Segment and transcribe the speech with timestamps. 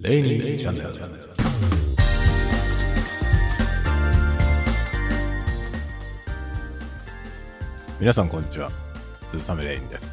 [0.00, 0.88] レイニーチャンネル。
[7.98, 8.70] 皆さんこんにちは。
[9.26, 10.12] 鈴雨レインです。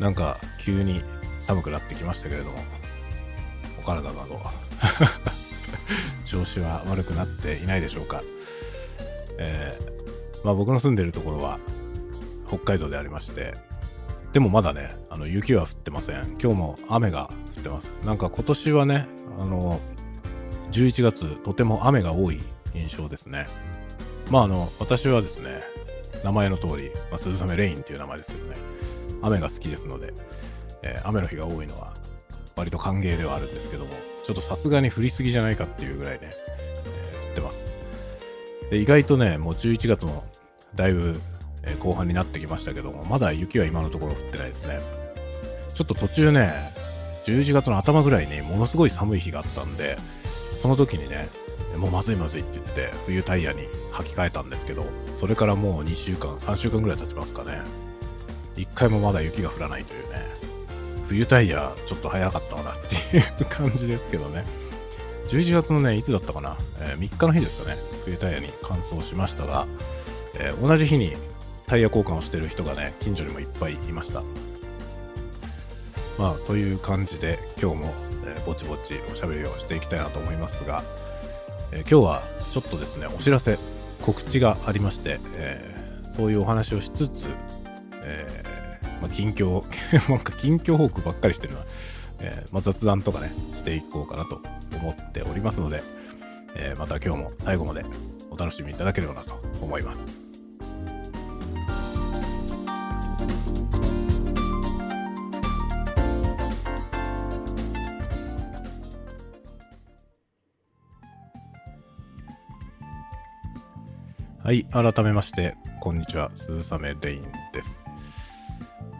[0.00, 1.02] なんか急に
[1.46, 2.56] 寒くなってきましたけれども、
[3.78, 4.40] お体など
[6.24, 8.22] 調子は悪くなっていないでしょうか。
[9.36, 9.94] えー
[10.46, 11.58] まあ僕の住んでいるところは
[12.48, 13.52] 北海道でありまして、
[14.34, 16.24] でもまだね、あの雪は降ってません。
[16.42, 18.00] 今日も雨が降ってます。
[18.04, 19.06] なんか今年はね、
[19.38, 19.80] あの、
[20.72, 22.42] 11月、とても雨が多い
[22.74, 23.46] 印象ですね。
[24.32, 25.62] まああの、私はですね、
[26.24, 28.56] 名前の通り、まあ、鈴雨レインっていう名前ですけどね、
[29.22, 30.12] 雨が好きですので、
[30.82, 31.94] えー雨の日が多いのは
[32.56, 33.92] 割と歓迎ではあるんですけども、
[34.26, 37.66] ちょっとさすがに降りすぎじゃないかっていうぐらいね、えー降ってます。
[38.70, 40.24] で意外とね、もう11月も
[40.74, 41.20] だいぶ、
[41.66, 44.80] え後半になってきましたけども、まだ雪は今のところ降ってないですね。
[45.74, 46.72] ちょっと途中ね、
[47.26, 49.96] 11月の頭ぐらいにものすごい寒い日があったんで、
[50.60, 51.28] その時にね、
[51.76, 54.84] もうまずいまずいって言って、冬タイヤに履き替えたんですけど、
[55.18, 57.60] それからもう2週間、3週間ぐらい経ちますかね。
[58.56, 60.24] 一回もまだ雪が降らないというね、
[61.08, 62.74] 冬タイヤちょっと早かったかなっ
[63.10, 64.44] ていう感じですけどね。
[65.28, 69.66] 11月のね、いつだったかな、えー3日の日ですかね、冬タイヤに乾燥しましたが、
[70.38, 71.14] えー同じ日に
[71.74, 74.22] タイヤ交換をしてる人がね、近所にもいっぱいいました。
[76.20, 77.94] まあ、という感じで、今日も、
[78.26, 80.84] えーぼちぼちおしゃべりをしていきたいなと思いますが、
[81.72, 82.22] えー今日は
[82.52, 83.58] ちょっとですね、お知らせ、
[84.02, 87.26] 告知がありまして、えーそういうお話をしつつ、
[88.04, 89.64] えまあ、近況、
[90.08, 91.58] なんか近況報告ばっかりしてるな、
[92.20, 94.40] えまあ、雑談とかね、していこうかなと
[94.76, 95.82] 思っておりますので、
[96.54, 97.84] えまた今日も最後まで
[98.30, 100.23] お楽しみいただければなと思います。
[114.44, 117.22] はい、改めまして、こんにちは、鈴雨レイン
[117.54, 117.88] です。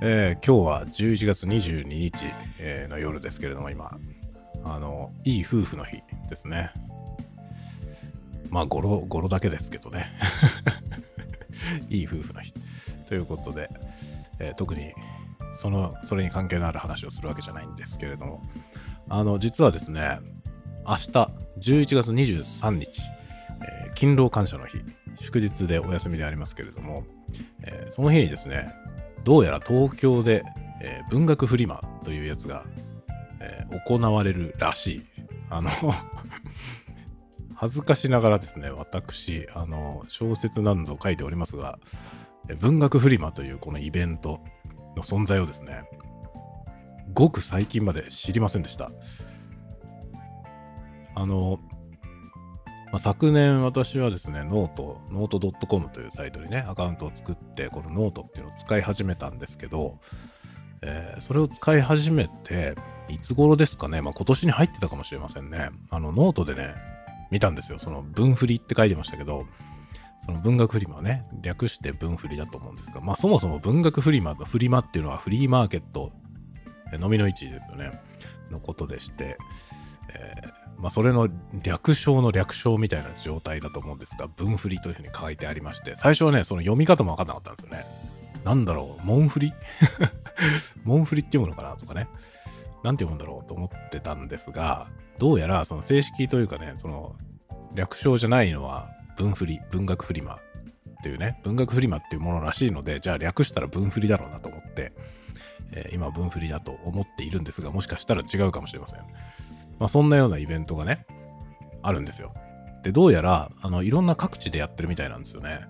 [0.01, 2.15] えー今日は11月22日、
[2.59, 3.99] えの夜ですけれども、今、
[4.65, 5.99] あの、いい夫婦の日
[6.31, 6.73] ですね。
[8.49, 10.07] まあ、語呂、語呂だけですけどね。
[11.91, 12.55] いい夫婦の日。
[13.05, 13.69] ということで、
[14.39, 14.95] えー特に、
[15.61, 18.41] その、それに関係のある話をするわけじゃないんですけれども、
[19.11, 20.21] あの、実はですね、
[20.87, 21.09] 明日、
[21.59, 23.03] 11月23日、
[23.61, 24.79] え勤労感謝の日、
[25.17, 27.05] 祝日でお休みでありますけれども、
[27.63, 28.75] えーその日にですね、
[29.25, 30.45] どうやら東京で、
[30.81, 32.65] えー文学フリマというやつが、
[33.41, 35.07] えー行われるらしい。
[35.51, 35.71] あの、
[37.55, 41.79] 恥ずかしながらですね、私、あの、小説なんぞ書いておりますが、
[42.61, 44.41] 文学フリマというこのイベント
[44.97, 45.85] の存在をですね、
[47.13, 48.91] ごく最近まで知りませんでした。
[51.15, 51.61] あの、
[52.95, 59.99] まあ、昨年私はですね、ノート、 note.com というサイトにね、アカウントを作って、このノートっていうのを使い始めたんですけど、
[60.81, 62.77] えーそれを使い始めて、
[63.09, 65.71] いつ頃ですかね、まあ、今年に入ってたかもしれませんね。
[65.91, 66.77] あの、ノートでね、
[67.33, 67.81] 見たんですよ。
[67.81, 69.45] その、文フリって書いてましたけど、
[70.25, 76.13] その文学フリマね、略して文フリだと思うんですが、まあそもそも文学フリマとフリマっていうのはフリーマーケット、
[76.93, 77.91] え蚤の市ですよね、
[78.53, 79.37] のことでして、
[80.15, 81.29] えーまあそれの
[81.63, 87.85] 略称の略称みたいな状態だと思うんですが、文振りというふうに書いてありまして、最初はね、その読み方もわかんなかったんですよね。
[88.45, 89.53] なんだろう、門振り？
[90.85, 92.09] 門振りって読むのかなとかね。
[92.83, 94.89] なんて読むんだろうと思ってたんですが、
[95.19, 97.17] どうやらその正式というかね、その
[97.75, 100.39] 略称じゃないのは文振り、文学フリマっ
[101.03, 104.93] ていうね、文学フリマっていうものらしいので、じゃあ略したら文振りだろうなと思って、
[105.73, 109.01] えー今文振りだと思っているんですが、もしかしたら違うかもしれません。
[109.79, 111.07] まあそんなようなイベントがね、
[111.83, 112.33] あるんですよ。
[112.83, 115.61] で、どうやら、あの、いろんな各地でやってるみたいなんですよね。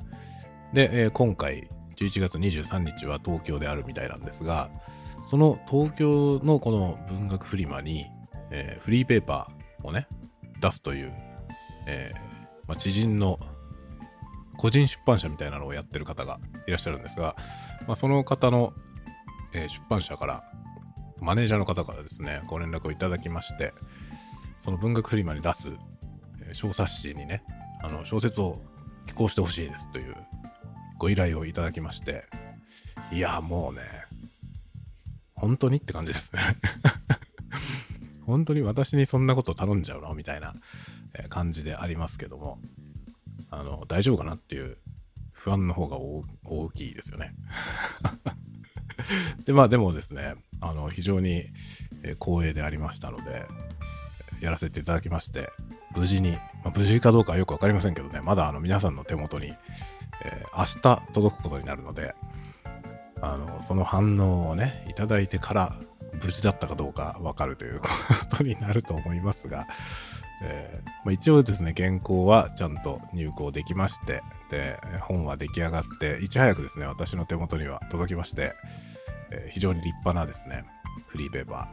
[0.72, 4.68] で、えー今回、11月23日は東京であるみたいなんですが、
[5.26, 8.06] その東京のこの文学フリマに、
[8.50, 10.08] えーフリーペーパーをね、
[10.60, 11.12] 出すという、
[11.86, 12.18] えー
[12.66, 13.38] まあ、知人の
[14.56, 17.36] 個人出版社みたいなのをやってる方がいらっしゃるんですが、
[17.86, 18.72] まあ、その方の、
[19.52, 20.44] えー出版社から、
[21.20, 23.72] マネージャーの方からですね、ご連絡をいただきまして、
[24.60, 25.72] その文学フリマに出す、
[26.52, 27.42] 小冊子にね、
[27.82, 28.60] あの小説を
[29.06, 30.16] 寄稿してほしいですという
[30.98, 32.24] ご依頼をいただきまして、
[33.12, 33.82] いや、もうね、
[35.34, 36.40] 本当にって感じですね。
[38.24, 40.14] 本当に私にそんなこと頼んじゃうの？
[40.14, 40.54] みたいな
[41.28, 42.58] 感じでありますけども、
[43.50, 44.78] あの、大丈夫かなっていう
[45.32, 47.34] 不安の方が大きいですよね。
[49.44, 51.46] で、まあでもですね、あの、非常に、
[52.20, 53.46] 光栄でありましたので、
[54.40, 55.50] やらせていただきまして、
[55.96, 59.54] 無事に、まあ、無事かどうかはよくわかりませんけどね、まだあの皆さんの手元に、
[60.24, 62.14] えー、明日届くことになるので、
[63.20, 65.76] あの、その反応をね、いただいてから
[66.22, 67.88] 無事だったかどうかわかるというこ
[68.36, 69.66] とになると思いますが、
[70.42, 78.54] えー、まあ、一応ですね、原稿はちゃんと入稿できまして、で、本は出来上がって、いち早くですね、私の手元には届きまして、
[79.34, 80.64] え、非常に立派なですね、
[81.08, 81.68] フリーペーパ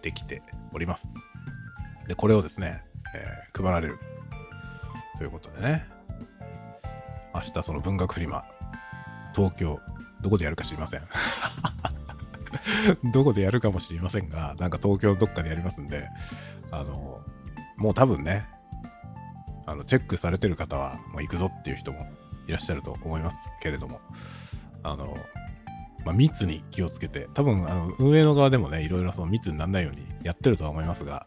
[0.00, 0.42] ーできて
[0.72, 1.08] おります。
[2.06, 2.82] で、これをですね、
[3.14, 3.98] えー、配られる
[5.18, 5.86] ということでね、
[7.34, 8.44] 明日その文学フリマ、
[9.34, 9.78] 東京、
[10.20, 11.02] どこでやるか知りません。
[13.12, 16.08] どこでやるかもしれませんが、なんか東京どっかでやりますんで、
[16.70, 17.20] あの、
[17.76, 18.46] もう多分ね、
[19.66, 22.06] あの、チェックされてる方は、もう行くぞっていう人も
[22.46, 24.00] いらっしゃると思いますけれども、
[24.82, 25.16] あの、
[26.04, 31.26] まあ、密に気をつけて、多分、あの、運営の側でもね、いろいろその密にならないようにやってるとは思いますが、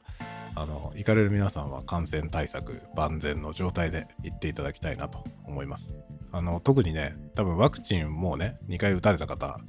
[0.56, 5.90] あの、行かれる皆さんは感染対策万全の状態で行っていただきたいなと思います。
[6.32, 9.60] あの、特にね、多分ワクチンもうね、2回打たれた方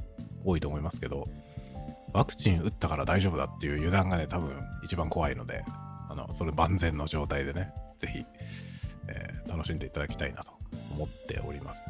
[0.45, 1.27] 多いと思いますけど、
[2.13, 4.53] ワクチン打ったから大丈夫だっていう油断がね、多分
[4.83, 5.65] 一番怖いので、
[6.09, 8.25] あの、それ万全の状態でね、ぜひ、
[9.09, 10.53] えー、楽しんでいただきたいなと
[10.95, 11.83] 思っております。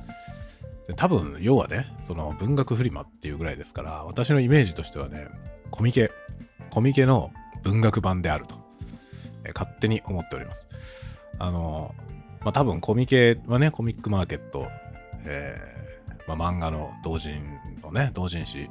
[0.96, 5.28] 多分、要はね、その文学フリマっていうぐらいですから、私のイメージとしてはね、
[5.70, 6.10] コミケ、
[6.70, 7.31] コミケの
[7.62, 8.56] 文学版であると、
[9.54, 10.69] 勝手に思っております。
[11.38, 11.94] あの、
[12.40, 14.69] まあ、多分コミケはね、コミックマーケット、
[15.25, 17.42] えー、まあ、漫画の同人
[17.82, 18.69] のね、同人誌、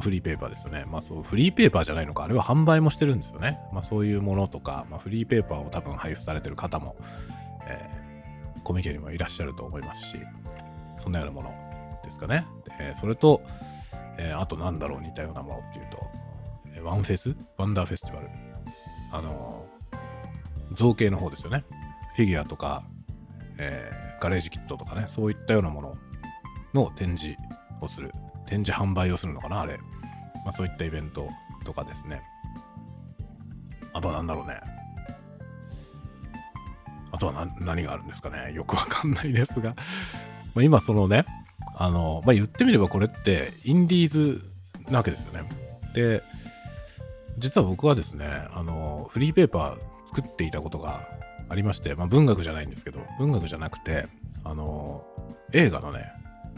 [0.00, 0.86] フリーペーパーですよね。
[0.90, 3.60] まあそう、フリーペーパーじゃないのか、あれは販売もしてるんですよね。
[3.72, 6.96] まあそういうものとか、まあ、フリーペーパーを多分配布されてる方も、
[7.66, 10.16] えー、コミケにもいらっしゃると思いますし、
[11.02, 11.52] そんなようなもの
[12.04, 12.46] ですかね。
[12.78, 13.42] えー、それと、
[14.18, 15.98] えー、あとなんだろう、似たようなものっていうと、
[16.76, 17.34] えワンフェス？
[17.56, 18.28] ワンダーフェスティバル？
[19.12, 19.66] あの
[20.72, 21.64] 造形の方ですよね。
[22.16, 22.84] フィギュアとか、
[23.58, 23.90] え、
[24.20, 25.96] ガレージキットとかね、そういったようなもの
[26.72, 27.36] の展示
[27.80, 28.12] をする。
[28.46, 29.78] 展示販売をするのかな、あれ。
[30.44, 31.28] まあそういったイベント
[31.64, 32.22] とかですね。
[33.92, 34.60] あとは何だろうね。
[37.10, 38.52] あとは何があるんですかね。
[38.54, 39.74] よくわかんないですが。
[40.54, 41.24] まあ今そのね、
[41.76, 44.42] あの、まあ言ってみればこれってインディーズ
[44.90, 45.48] なわけですよね。
[45.94, 46.22] で、
[47.38, 51.08] 実は僕はですね、あの、フリーペーパー作っていたことが
[51.48, 54.06] ありまして、まあ、文学じゃないんですけど、文学じゃなくて、
[54.44, 55.04] あの、
[55.52, 56.12] 映画のね、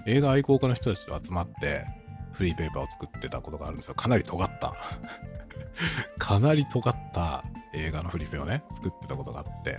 [0.07, 1.87] 映画愛好家の人たちと集まって、
[2.33, 3.95] フリーペーパーを作ってたことがあるんですよ。
[3.95, 4.75] かなり尖った
[6.19, 9.79] かなり尖った映画のフリーペーをね、作ってたことがあって、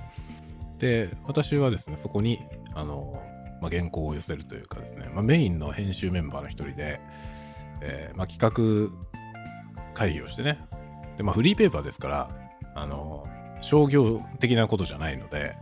[0.79, 2.39] で、私はですね、そこに、
[2.73, 3.21] あの、
[3.61, 6.99] まあ、原稿を寄せるというかですね、まあ、メインの編集メンバーの一人で、
[7.81, 10.59] えー、まあ、企画会議をしてね、
[11.17, 12.29] で、まあ、フリーペーパーですから、
[12.75, 13.25] あの
[13.61, 15.55] 商業的なことじゃないので、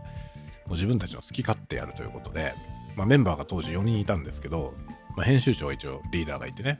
[0.66, 2.54] もう自分たちの好き勝手やるということで、
[2.96, 4.74] まあ、メンバーが当時4人いたんですけど、
[5.16, 6.78] まあ、編集長は一応リーダーがいてね、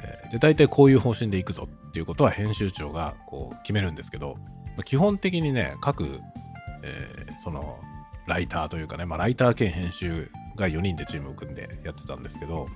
[0.00, 6.20] えー、で、大体こういう方針でいくぞっていうことは編集長がこう決めるんですけど、まあ、基本的にね、各、
[6.82, 7.78] えー、その、
[8.26, 12.68] ライターというかね、まあ、ライター兼編集が4人でチームを組んでやってたんですけど、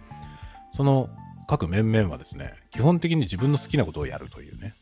[0.72, 1.08] その
[1.46, 4.74] 各面々はですね、基本的に自分の好きなことをやるというね、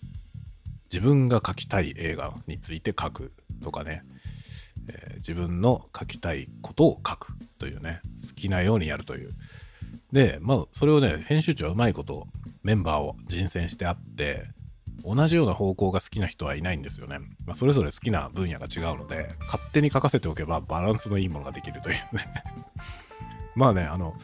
[0.93, 3.33] 自分が描きたい映画について書く
[3.63, 4.03] とかね、
[4.89, 9.31] えー、自分の書きたいことを書くというね、好きなようにやるという。
[10.13, 12.27] で、まあ、それをね、編集長はうまいこと
[12.63, 14.49] メンバーを人選してあって、
[15.06, 17.20] 同じような方向が好きな人はいないんですよね。
[17.46, 22.27] まあ、それぞれ好きな分野が違うので、勝手に書かせておけばバランスのいいものができるというね
[23.55, 24.15] まあね、あの、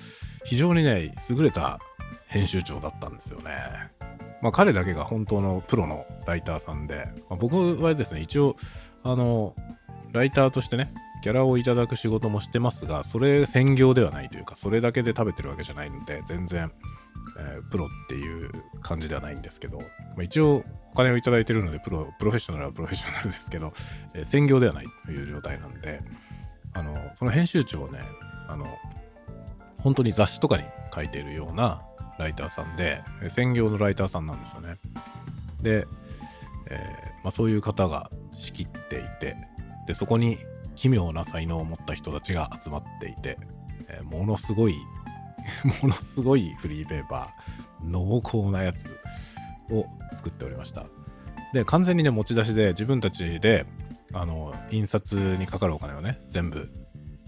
[0.44, 1.78] 非常にね、優れた
[2.26, 3.52] 編集長だったんですよね。
[4.42, 8.56] まあ、彼だけが本当のプロのライターさんで、まあ、僕はですね、一応、
[9.04, 9.54] あの、
[10.12, 16.72] ライターとしてね、ギャラをいただく仕事もしてますが、それ専業ではないというか、それだけで食べてるわけじゃないので、全然、
[17.38, 18.50] えー、プロっていう
[18.82, 19.84] 感じではないんですけど、ま
[20.18, 23.72] あ、一応お金をいただいてるのでプロ、プロフェッショナルはプロフェッショナルですけど、
[24.14, 26.02] えー、専業ではないという状態なんで、
[26.74, 28.00] あの、その編集長をね、
[28.48, 28.66] あの、
[29.78, 31.82] 本当に雑誌とかに書いているような、
[32.18, 34.76] ライターさんで、専業のライターさんなんですよね。
[35.60, 35.86] で、
[36.68, 39.36] えー、まあ、そういう方が仕切っていて、
[39.86, 40.38] で、そこに
[40.76, 43.38] 奇妙な才能を持った人たちが集まっていて、
[43.88, 44.76] えー、ものすごい
[45.82, 48.86] ものすごいフリーペーパー、濃厚なやつ
[49.70, 50.86] を作っておりました。
[51.52, 53.66] で、完全にね、持ち出しで自分たちで、
[54.12, 56.70] あの、印刷にかかるお金をね、全部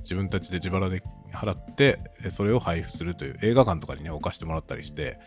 [0.00, 1.02] 自分たちで自腹で
[1.32, 1.98] 払って、
[2.30, 5.18] それを配布するという、映画館とかにね、置かしてもらったりして、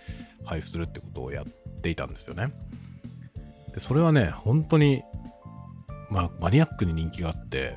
[0.46, 1.46] 配布するってことをやっ
[1.82, 2.52] ていたんですよね。
[3.74, 5.04] でそれはね、本当に、
[6.10, 7.76] まあ、マニアックに人気があって、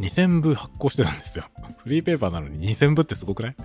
[0.00, 1.44] 2000部発行してるんですよ。
[1.78, 3.56] フリーペーパーなのに2000部ってすごくない？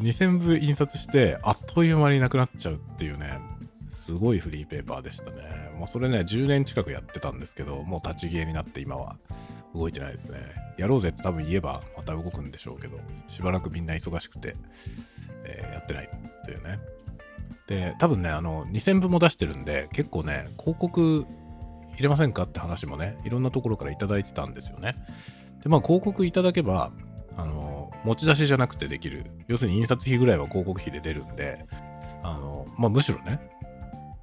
[0.00, 3.38] ?2000 部印刷して、あっという間になくなっちゃうっていうね、
[3.88, 5.70] すごいフリーペーパーでしたね。
[5.78, 9.16] もうそれね、10年近くやってたんですけど、もう立ち消えになって今は
[9.74, 10.38] 動いてないですね。
[10.78, 14.54] やろうぜって多分言えばまた動くんでしょうけど、しばらくみんな忙しくて、
[15.44, 16.10] えー、やってない
[16.44, 16.78] というね。
[17.66, 21.26] で、多分ね、あの、2000部も出してるんで、結構ね、広告
[21.96, 24.96] 入れませんかって話もね、いろんなところからいただいてたんですよね。
[25.62, 26.92] で、まあ、広告いただけば、
[27.36, 27.75] あの、
[28.06, 29.26] 持ち出しじゃなくてできる。
[29.48, 31.66] 要するに印刷費ぐらいは広告費で出るんで、
[32.22, 33.40] あの、まあ、むしろね、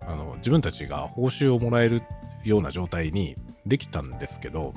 [0.02, 2.02] あの、自分たちが報酬をもらえる
[2.46, 3.36] ような状態に
[3.66, 4.74] できたんですけど、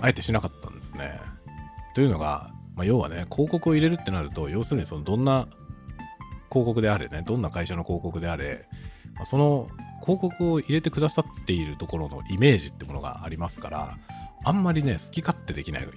[0.00, 1.20] あえてしなかったんですね。
[1.96, 5.48] というのが、まあ、要はね、広告を入れるってなると、要するにそのどんな
[6.52, 8.68] 広告であれね、どんな会社の広告であれ、
[9.18, 9.68] ま、その
[10.02, 13.98] 広告を入れてくださっているところのイメージってものがありますから、
[14.44, 15.88] あんまりね、好き勝手できない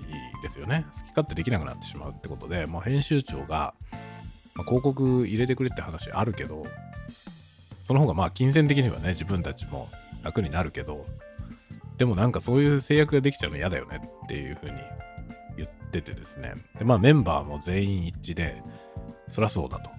[0.41, 0.85] ですよね。
[0.91, 3.73] 好き勝手できなくなってしまうってことで、まあ、編集長が、
[4.55, 6.65] まあ、広告入れてくれって話あるけど、
[7.87, 9.89] その方がまあ金銭的にはね、自分たちも
[10.23, 11.05] 楽になるけど、
[11.97, 14.73] でもなんかそういう制約ができちゃうの嫌だよねっていうふうに
[15.57, 16.53] 言っててですね。
[16.77, 18.61] で、まあメンバーも全員一致で、
[19.29, 19.89] そりゃそうだと。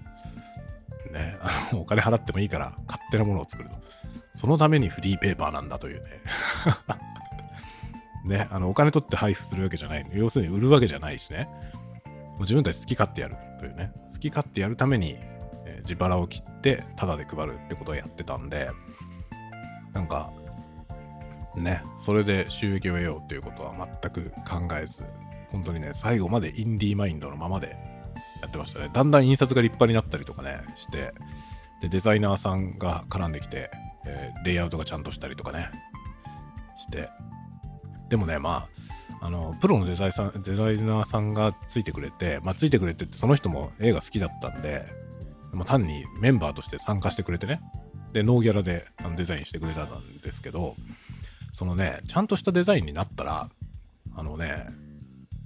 [1.11, 3.75] ね、あの、お金払ってもいいから勝手なものを作ると。
[4.33, 6.09] そのためにフリーペーパーなんだというね。
[8.25, 10.05] ね、あの、お金取って配布するわけじゃない。
[10.13, 11.47] 要するに売るわけじゃないしね。
[12.05, 13.91] もう自分たち好き勝手やるというね。
[14.11, 15.15] 好き勝手やるために、
[15.65, 18.69] えー、自腹を切って、タダで配るってことをやってたんで、
[19.93, 20.31] なんか、
[21.55, 25.03] ね、それで収益を得ようっていうことは全く考えず、
[25.51, 27.77] 本当にね、最後までインディーマインドのままで
[28.41, 28.89] やってましたね。
[28.91, 31.13] だんだん印刷が立派になったりとかね、して、
[31.81, 33.71] で、デザイナーさんが絡んできて、
[34.05, 35.69] えー、レイアウトがちゃんとしたりとかね、
[36.77, 37.09] して、
[38.15, 38.69] でもね、ま
[39.19, 44.85] あ、あの、プロのデザイさんデザイナーさんがついてくれて、まあ、ついてくれてって、その人も映画好きだったんで、
[45.51, 47.59] まあ、単にメンバーとして参加してくれてね、
[48.13, 50.77] で、ノーギャラであのデザインしてくれたんですけど、
[51.51, 53.49] そのね、ちゃんとしたデザインになったら、
[54.15, 54.67] あのね、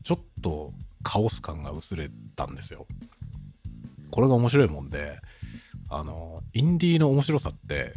[0.04, 0.72] ちょっと
[1.02, 2.86] カオス感が薄れたんですよ。
[4.12, 5.18] これが面白いもんで、
[5.90, 7.94] あの、インディーの面白さって、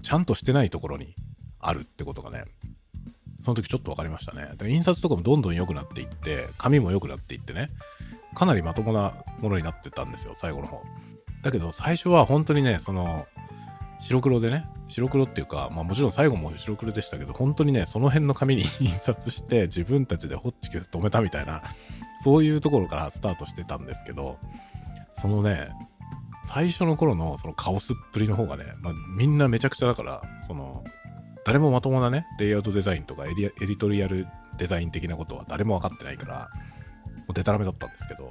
[0.00, 1.16] ちゃんとしてないところに
[1.58, 2.44] あるってことがね、
[3.50, 4.52] その時ちょっと分かりましたね。
[4.56, 7.68] で印刷とかもどんどん良くなっていって、紙も良くなっていってね、
[8.34, 10.82] かなりまともなものになってたんですよ、最後の方。
[11.42, 13.26] だけど最初は本当にね、その、
[13.98, 21.62] 白黒でね、白黒っていうか、まあもちろん最後も白黒でしたけど、本当にね、その辺の紙に 印刷して自分たちでホッチキス止めたみたいな、
[22.22, 24.38] そういうところからスタートしてたんですけど、
[25.12, 25.70] そのね、
[26.44, 30.84] 最初の頃のそのカオスっぷりの方がね、まあ、みんなめちゃくちゃだから、その、
[31.50, 36.48] 誰もまともなね、レイアウトデザインとかエディトリアルデザイン的なことは誰も分かってないから、
[37.16, 38.30] もうデタラメだったんですけど、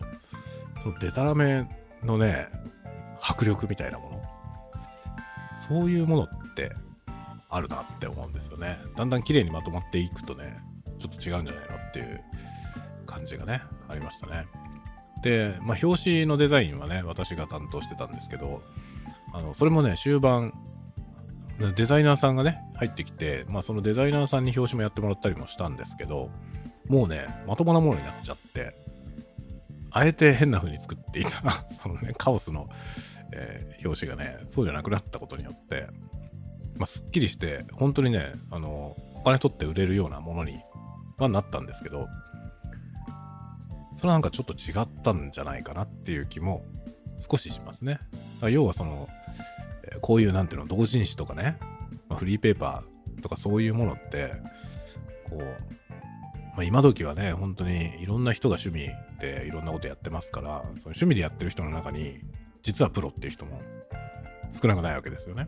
[0.81, 1.67] そのデタラメ
[2.01, 2.47] のね、
[3.21, 4.21] 迫力みたいなもの、
[5.67, 6.71] そういうものって
[7.49, 8.79] あるなって思うんですよね。
[8.95, 10.55] だんだん綺麗にまとまっていくとね、
[10.97, 12.23] ちょっと違うんじゃないのっていう
[13.05, 14.47] 感じがね、ありましたね。
[15.23, 18.61] で、まあ、表紙のデザインはね、私が担当してたんですけど、
[19.33, 20.53] あの、それもね、終盤、
[21.75, 26.29] デザイナーさんがね、入ってきて、まあ、そのデザイナーさんに表紙もやってもらったりもしたんですけど、
[26.87, 28.75] もうね、まともなものになっちゃって、
[29.91, 32.69] あえて変な風に作っていた、 そのね、カオスの
[33.31, 35.87] えー、表紙がね、そうじゃなくなったことによって、
[36.77, 40.59] まあ、すっきりして、本当にね、あの、お金取って売れるようなものに
[41.17, 42.07] はなったんですけど、
[43.95, 46.63] それはなんかちょっと違ったんじゃないかなっていう気も
[47.29, 47.99] 少ししますね。
[48.49, 49.09] 要はその、
[50.01, 51.57] こういうなんていうの、同人誌とかね、
[52.07, 54.33] まあ、フリーペーパーとかそういうものって、
[55.29, 55.41] こう、
[56.55, 62.19] まあ、今時はね、本当にいろんな人が趣味でいろんなことやってますから、その趣味でやってる人の中に、
[62.63, 63.61] 実はプロっていう人も
[64.61, 65.47] 少なくないわけですよね。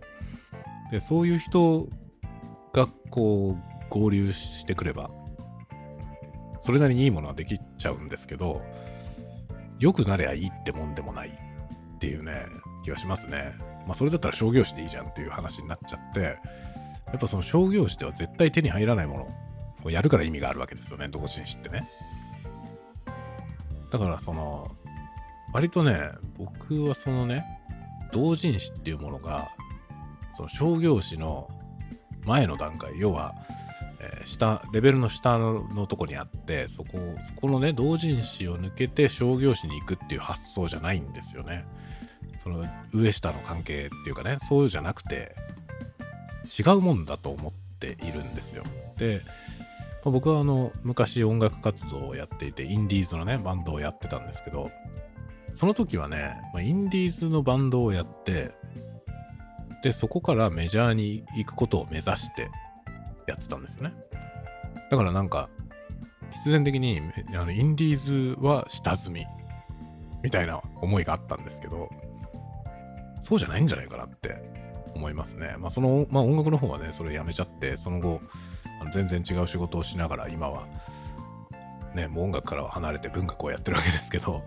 [0.91, 1.87] で、そういう人
[2.73, 5.09] がこう合流してくれば、
[6.61, 8.61] それなりにいいものはできちゃうんですけど、
[9.79, 12.45] 良くなりゃいいってもんでもないっていうね、
[12.83, 13.53] 気はしますね。
[13.87, 19.27] まあそれだったら商業誌でいいじゃんっていう話になっちゃって、やっぱその商業誌では絶対手に入らないもの
[19.83, 21.87] をやるから意味があるわけですよね、同人誌ってね。
[23.91, 24.75] だからその、
[25.53, 27.45] 割とね、僕はそのね、
[28.11, 29.49] 同人誌っていうものが、
[30.35, 31.49] その商業誌の
[32.25, 33.35] 前の段階、要は、
[33.99, 36.97] え、下、レベルの下のとこにあって、そこ、
[37.27, 41.65] そこのね、同人誌を抜けて商業誌に行くっていう発想じゃないんですよね。
[42.43, 45.35] その上下の関係っていうかね、そういうじゃなくて、
[46.59, 48.63] 違うもんだと思っているんですよ。
[48.97, 49.21] で、
[50.09, 54.71] 僕はあの昔音楽活動をやっていてインディーズのねバンドをやってたんですけど
[55.53, 58.51] その時はね、ま、インディーズのバンドをやって
[59.83, 62.49] でそこからメジャーに行くことを目指して
[63.27, 63.93] やってたんですよね
[64.89, 65.49] だからなんか
[66.33, 67.01] 必然的に
[67.35, 69.25] あのインディーズは下積み
[70.23, 71.89] みたいな思いがあったんですけど
[73.21, 74.41] そうじゃないんじゃないかなって
[74.95, 75.55] 思いますね。
[75.59, 78.21] まあ、その、まあ、音楽の方はね、それやめちゃって、その後、
[78.81, 80.67] あの全然違う仕事をしながら、今は、
[81.95, 84.43] ね、もう音楽からは離れて文学をやってるわけですけど、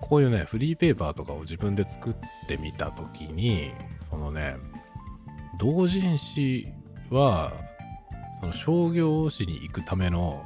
[0.00, 2.14] こういうね、フリーペーパーとかを自分で作っ
[2.46, 3.72] てみたときに、
[4.10, 4.56] そのね、
[5.58, 6.68] 同人誌
[7.10, 7.52] は、
[8.40, 10.44] その商業誌に行くための、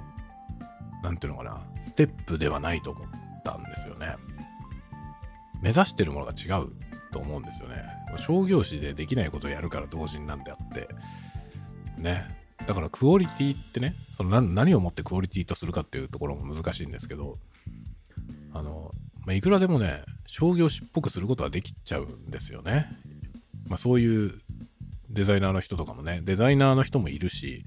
[1.03, 3.09] なんていうのかな、ステップではないと思っ
[3.45, 4.17] たんですよね。
[5.61, 6.71] 目指してるものが違う
[7.13, 7.85] と思うんですよね。
[8.19, 10.89] 商業誌でできないことをやるから同人なんであって、
[12.01, 12.27] ね。
[12.67, 17.39] だからクオリティってね、その何をもってクオリティとするかっていうところも難しいんですけど、
[18.53, 18.91] あの、
[19.25, 22.89] まあ、いくらでもね、商業誌っぽくすることはできちゃうんですよね。
[23.67, 24.41] まあ、そういう
[25.11, 27.65] デザイナーの人とかもね、デザイナーの人もいるし、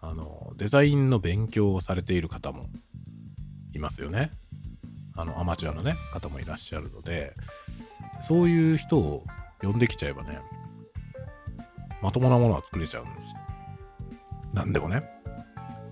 [0.00, 2.66] あの、デザインの勉強をされている方も
[3.74, 4.30] いますよね。
[5.14, 7.34] あの、アマチュアのね、方もいらっしゃるので、
[8.20, 9.24] そういう人を
[9.60, 10.40] 呼んできちゃえばね、
[12.02, 13.40] まともなものは作れちゃうんですよ。
[14.54, 15.02] 何でもね。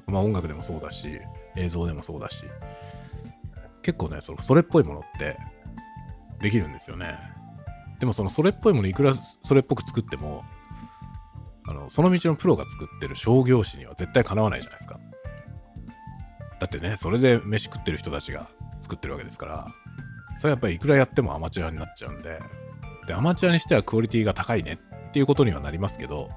[0.06, 1.20] まあ音楽でもそうだし、
[1.56, 2.44] 映像でもそうだし、
[3.82, 5.38] 結構ね、そそれっぽいものって
[6.40, 7.18] できるんですよね。
[8.00, 10.44] でもそのそれっぽいものいくらそれっぽく作っても、
[11.66, 14.98] あの、その道のプロが作ってる商業誌には絶対かなわないじゃないですか。
[16.60, 18.48] だってね、それで飯食ってる人たちが
[18.82, 19.66] 作ってるわけですから、
[20.38, 22.40] それはやっぱりいくらやってもアマチュアになっちゃうんで、
[23.06, 24.78] で、アマチュアにしてはクオリティが高いね
[25.08, 26.28] っていうことにはなりますけど、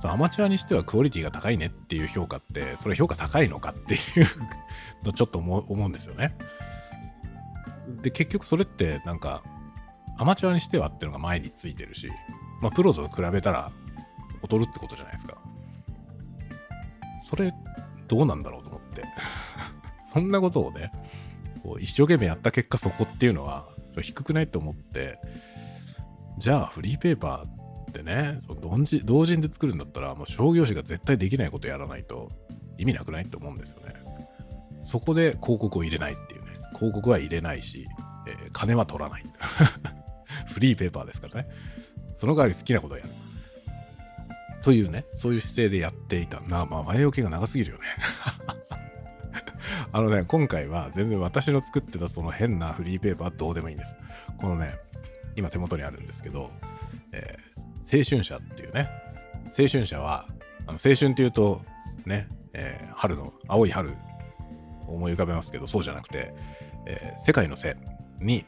[0.00, 6.36] そのアマチュアにしてはクオリティが高いねっていう評価って、それ評価高いのかっていうのちょっと 思うんですよね。
[8.02, 9.42] で、結局それってなんか、
[10.18, 12.10] アマチュアにしてはっていうのが前についてるし、
[12.60, 13.72] まあ、プロと比べたら
[14.42, 15.36] 劣るってことじゃないですか。
[17.20, 17.52] それ、
[18.08, 19.04] どうなんだろうと思って。
[20.12, 20.90] そんなことをね、
[21.62, 23.68] こう一生懸命やった結果そこっていうのは
[24.00, 25.18] 低くないと思って、
[26.38, 32.30] じゃあフリーペーパーってね、その同時同人で作るんだったらもう商業誌が絶対できないことやらないと
[32.78, 33.94] 意味なくないって思うんですよね。
[34.82, 36.52] そこで広告を入れないっていうね。
[36.74, 37.86] 広告は入れないし、
[38.26, 39.24] えー、金は取らない。
[40.52, 41.48] フリーペーパーですからね。
[42.16, 43.10] その代わり好きなことをやる。
[44.62, 46.40] というね、そういう姿勢でやっていた。
[46.46, 47.84] まあまあ、前置きが長すぎるよね。
[49.92, 53.96] あのね、今回は全然私の作ってたその変なフリーペーパーはどうでもいいんです。
[54.38, 54.74] このね、
[55.36, 56.50] 今手元にあるんですけど、
[57.12, 58.88] えー、青春社っていうね、
[59.58, 60.26] 青春社は、
[60.66, 61.62] あの青春っていうと、
[62.06, 63.96] ね、えー、春の、青い春
[64.86, 66.34] 思い浮かべますけど、そうじゃなくて、
[66.86, 67.76] えー、世界の背
[68.20, 68.44] に、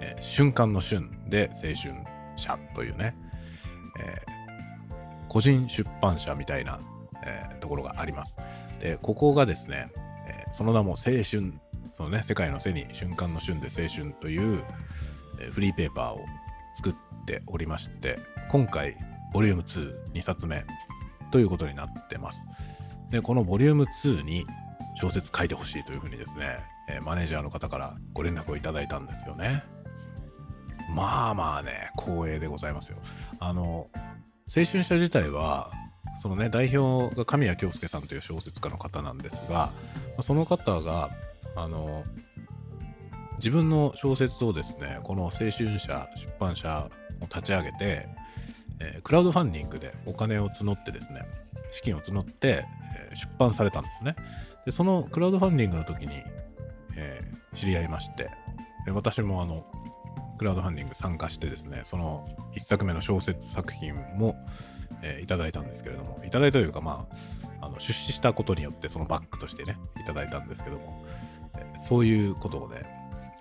[0.00, 1.94] えー、瞬間の瞬で青春
[2.36, 3.16] 社というね、
[4.00, 4.92] えー、
[5.28, 6.80] 個人出版社みたいな、
[7.26, 8.36] え、ところがあります。
[8.80, 9.90] で、ここがですね、
[10.56, 11.24] その名も青春、
[11.96, 14.62] そのね、世界の背に瞬間の瞬で青春という、
[15.52, 16.24] フリーペーパーを
[16.76, 16.94] 作っ
[17.26, 18.96] ておりまして、今回、
[19.32, 20.64] ボリューム2、2冊目
[21.32, 22.38] ということになってます。
[23.10, 24.46] で、このボリューム2に
[25.00, 29.64] 小説書いてほしいというふうにですね、え、マネージャーの方からご連絡をいただいたんですよね。
[30.94, 32.98] まあまあね、光栄でございますよ。
[33.40, 33.88] あの、
[34.54, 35.72] 青春社自体は、
[36.24, 39.70] そのね、代表が神谷京介さんという小説家の方なんですが、
[40.22, 41.10] その方が、
[41.54, 42.02] あの、
[43.36, 46.88] 自分の小説をですね、この青春社、出版社
[47.20, 48.08] を立ち上げて、
[48.80, 51.28] えー、クラウドファンディングでお金を募ってですね、
[51.72, 52.64] 資金を募って、
[52.96, 54.16] えー、出版されたんですね。
[54.64, 56.22] で、そのクラウドファンディングの時に、
[56.96, 58.30] えー、知り合いまして、
[58.94, 59.66] 私もあの、
[60.38, 64.36] クラウドファンディング参加してですね、その1作目の小説作品も、
[65.04, 67.06] えー、いただいたんですけれども、いただいたというか、ま
[67.60, 71.04] あ、あの出資したことによってそのバックとしてね、いただいたんですけども、
[71.56, 72.86] えー、そういうことをね、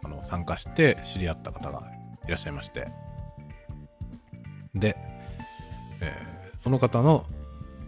[0.04, 1.84] あの参加して知り合った方が
[2.28, 2.88] いらっしゃいまして、
[4.76, 4.98] で、
[6.02, 7.26] えー、その方の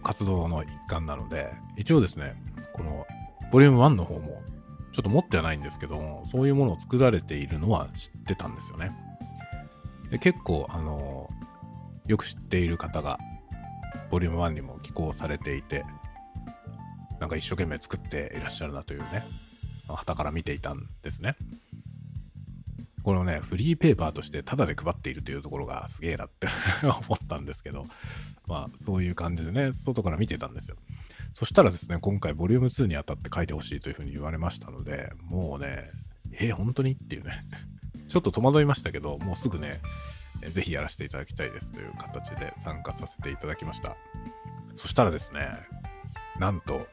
[0.02, 2.34] 活動の一環なので、一応ですね、
[2.72, 3.06] この
[3.52, 4.42] ボリューム1の方も
[4.92, 8.92] ちょっと持ってはないんですけども、そういうものを作られているのは知ってたんですよね。
[10.10, 11.28] で結構、あの、
[12.06, 13.18] よく知っている方が、
[14.16, 15.84] ボリューム1にも寄稿されていて、
[17.20, 19.26] なんか一生懸命作っていらっしゃるなというね、
[19.88, 21.36] 旗から見ていたんですね。
[23.02, 26.48] これをね、フリーペーパーとしてタダで配っているというところがすげえなって
[26.82, 27.84] 思ったんですけど、
[28.46, 30.76] まあ、そういう感じでね、外から見てたんですよ。
[31.34, 35.90] そしたらですね、今回、ボリューム2にあたって書いてほしいというふうに言われましたので、もうね、
[36.32, 36.92] えー、本当に？
[36.92, 37.44] っていうね、
[38.08, 39.82] ちょっと戸惑いましたけど、もうすぐね、
[40.50, 43.96] ぜひやらせていただきたいですという形で参加させていただきました。
[44.76, 45.48] そしたらですね、
[46.38, 46.86] なんと、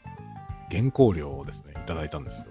[0.72, 2.48] 原稿料をですね、いただいたんですよ。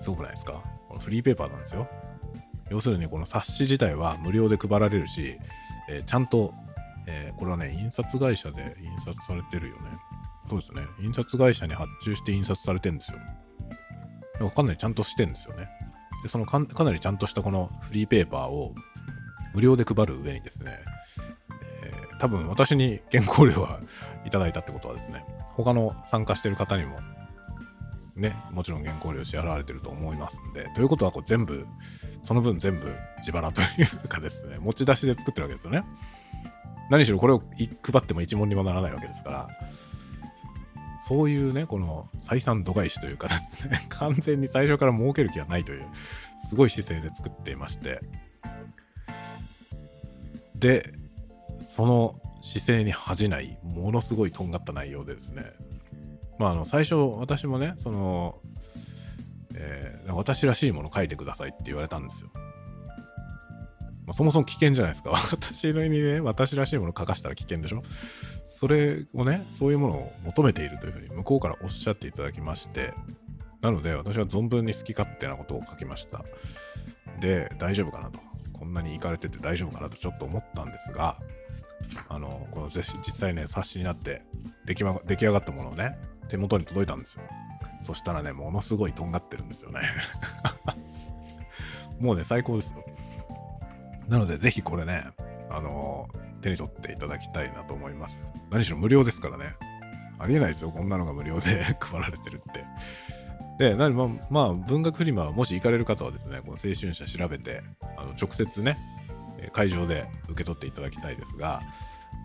[0.00, 0.62] すごくないですか？
[0.88, 1.86] このフリーペーパーなんですよ。
[2.70, 5.36] 要するにこの冊子自体は無料で配られるし、
[5.88, 6.54] えー、ちゃんと、
[7.06, 9.90] えー、これはね、印刷会社で印刷されてるよね。
[10.48, 10.82] そうですね。
[11.00, 14.50] 印刷会社に発注して印刷されてるんですよ。
[14.50, 15.68] かなりちゃんとしてるんですよね。
[16.22, 18.74] で、そのかかなりちゃんとしたこのフリーペーパーを
[19.54, 20.78] 無料で配る上にですね、
[21.82, 23.80] えー、多分私に原稿料は
[24.24, 26.98] いただいたってことはですね、他の参加してる方にも
[28.20, 31.66] ね、もちろん原稿料支払われてると思いますんで、ということはこう全部、
[32.24, 33.64] その分全部自腹とい
[34.04, 35.84] うかですね、持ち出しで作ってるわけですよね。
[36.90, 37.42] 何しろこれを
[37.82, 39.48] 配っても一文にもならないわけですから、
[41.08, 45.86] そういうね、この採算度外視というかですね、完全に最初から儲ける気はないという、
[46.48, 48.00] すごい姿勢で作っていまして、
[50.60, 50.92] で、
[51.60, 55.44] その姿勢に恥じない、ものすごいとんがった内容でですね、
[56.38, 58.40] まあ、あの最初、私もね、その、
[59.56, 62.30] えー、私らしいもの書いてくださいって言われたんですよ。
[64.06, 65.10] まあ、そもそも危険じゃないですか。
[65.32, 67.82] 私にね、私らしいもの書かしたら危険でしょ
[68.46, 72.92] それをね、そういうものを求めているというふうに向こうからおっしゃっていただきまして、
[73.62, 76.24] なので私は存分に好き勝手なことを書きました。
[77.20, 78.29] で、大丈夫かなと。
[78.60, 81.16] こんなに行かれてて大丈夫かなとちょっと思ったんですが、
[82.08, 84.22] あの、この実際ね、冊子になって
[84.66, 87.22] 出来,、ま、出来上がったものをね、手元に届いたんですよ。
[87.80, 89.80] そしたらね、ものすごいとんがってるんですよね。
[91.98, 92.84] もうね、最高ですよ。
[94.08, 95.06] なので、ぜひこれね、
[95.48, 96.08] あの、
[96.42, 98.24] 手に取っていただきたいなと思います。
[98.50, 99.54] 何しろ無料ですからね。
[100.18, 102.64] ありえないですよ、こんなのが無料で 配られてるって。
[103.60, 107.62] で、なまあ、まあ、文学フリマ、もし行かれる方はですね、この青春社調べて、
[107.98, 108.78] あの直接ね、
[109.52, 111.60] 会場で受け取っていただきたいですが、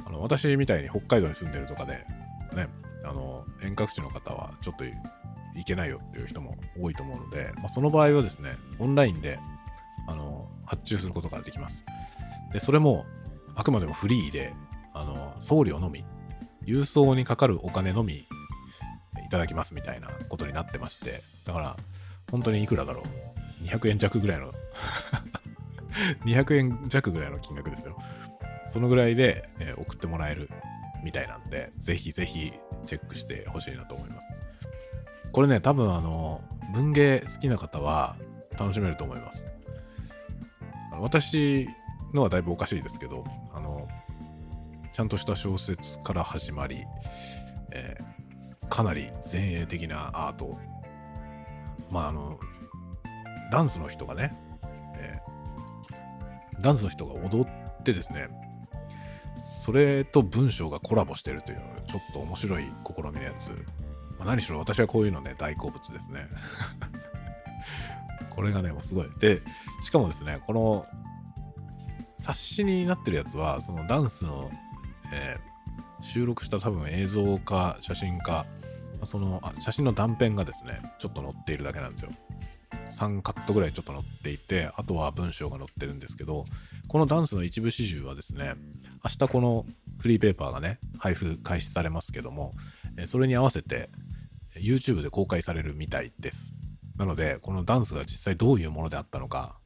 [0.05, 2.05] あの私みたいに北海道に住んでるとかで、
[2.55, 2.69] ね、
[3.03, 4.93] あの遠隔地の方はちょっと行
[5.65, 9.37] けないよっていう人も多いと思うので、まあ、その場合はですね、オンラインで
[10.07, 11.83] あの発注することができます。
[12.53, 13.03] で、それも
[13.55, 14.53] あくまでもフリーで、
[14.93, 16.05] あの送料のみ、
[16.65, 18.25] 郵送にかかるお金のみ
[19.35, 21.75] ただきますみたいなことになってまして、だから
[22.31, 23.03] 本当にいくらだろ
[23.61, 24.53] う ?200 円弱ぐらいの
[26.25, 27.97] 200円弱ぐらいの金額ですよ。
[28.71, 30.49] そのぐらいで、えー、送ってもらえる
[31.03, 32.53] みたいなんで、ぜひぜひ
[32.85, 34.33] チェックしてほしいなと思います。
[35.31, 36.41] これね、多分あの、
[36.73, 38.15] 文芸好きな方は
[38.57, 39.45] 楽しめると思います。
[40.99, 41.67] 私
[42.13, 43.87] のはだいぶおかしいですけど、あの、
[44.93, 46.85] ちゃんとした小説から始まり、
[47.71, 48.14] えー、
[48.69, 50.57] かなり前衛的なアート。
[51.89, 52.39] まああの、
[53.51, 54.33] ダンスの人がね、
[54.95, 58.29] えー、ダンスの人が踊ってですね、
[59.37, 63.49] それと文章がコラボしてるという、ちょっと面白い試みのやつ。
[64.17, 66.27] まあ、何しろ私はこういうのね、大好物ですね。
[68.29, 69.09] これがね、もうすごい。
[69.19, 69.41] で、
[69.83, 70.85] しかもですね、この
[72.17, 74.49] 冊子になってるやつは、そのダンスの、
[75.11, 78.45] えー、収録した多分映像か写真か、
[79.05, 82.09] そのあ写真の断片がですね、ちょっと載っているだけなんですよ。
[82.95, 86.45] 3カットぐらいちょっと載っていて、あとは文章が載ってるんですけど、
[86.87, 88.53] このダンスの一部始終はですね、
[89.03, 89.65] 明日この
[89.99, 92.53] フリーペーパーがね、配布開始されますけども、
[93.07, 93.89] それに合わせて
[94.55, 96.51] YouTube で公開されるみたいです。
[96.97, 99.57] なので、このダンスが実際どういうものであったのか、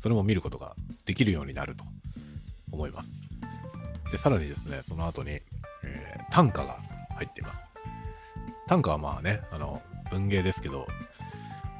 [0.00, 0.74] それも見ることが
[1.04, 1.84] できるようになると
[2.72, 3.10] 思います。
[4.10, 5.30] で、さらにですね、その後に、
[5.84, 6.78] えー、短歌が
[7.16, 7.69] 入っています。
[8.70, 10.86] 短歌はまあね、あの、文芸ですけど、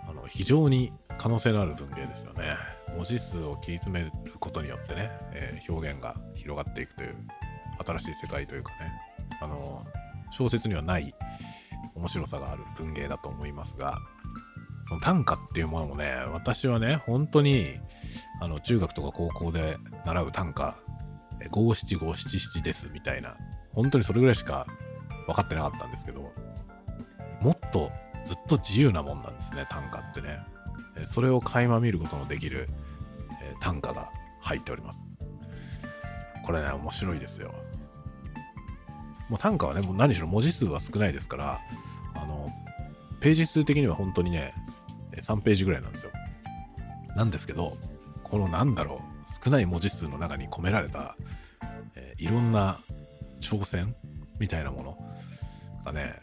[0.08, 2.56] あの、非常に可能性のある文芸ですよね。
[2.96, 7.14] 文字数を切り詰めることによってね、えー、表現が広がっていくという
[7.86, 8.92] 新しい世界というかね、
[9.40, 9.86] あの
[10.32, 11.14] 小説にはない
[11.94, 13.96] 面白さがある文芸だと思いますが、
[14.88, 17.78] その短歌っていうものもね、私はね、本当に
[18.40, 20.76] あの中学とか高校で習う短歌、
[21.52, 23.36] 五七五七七ですみたいな、
[23.72, 24.66] 本当にそれぐらいしか
[25.28, 26.32] 分かってなかったんですけど、
[27.70, 27.90] と
[28.24, 30.40] ずっと自由なもんなんですね、短歌ってね。
[31.06, 32.68] それを垣間見ることのできる、
[33.42, 35.04] えー、短歌が入っております。
[36.44, 37.54] これね、面白いですよ。
[39.28, 41.60] もう短歌はね、もう何しろ文字数は少ないですから、
[42.14, 42.48] あの、
[43.20, 44.54] ページ数的には本当にね、
[45.16, 46.10] 3ページぐらいなんですよ。
[47.16, 47.76] なんですけど、
[48.24, 49.02] このなんだろ
[49.40, 51.16] う、少ない文字数の中に込められた、
[51.94, 52.78] えー、いろんな
[53.40, 53.94] 挑戦
[54.38, 54.98] みたいなもの
[55.84, 56.20] がね、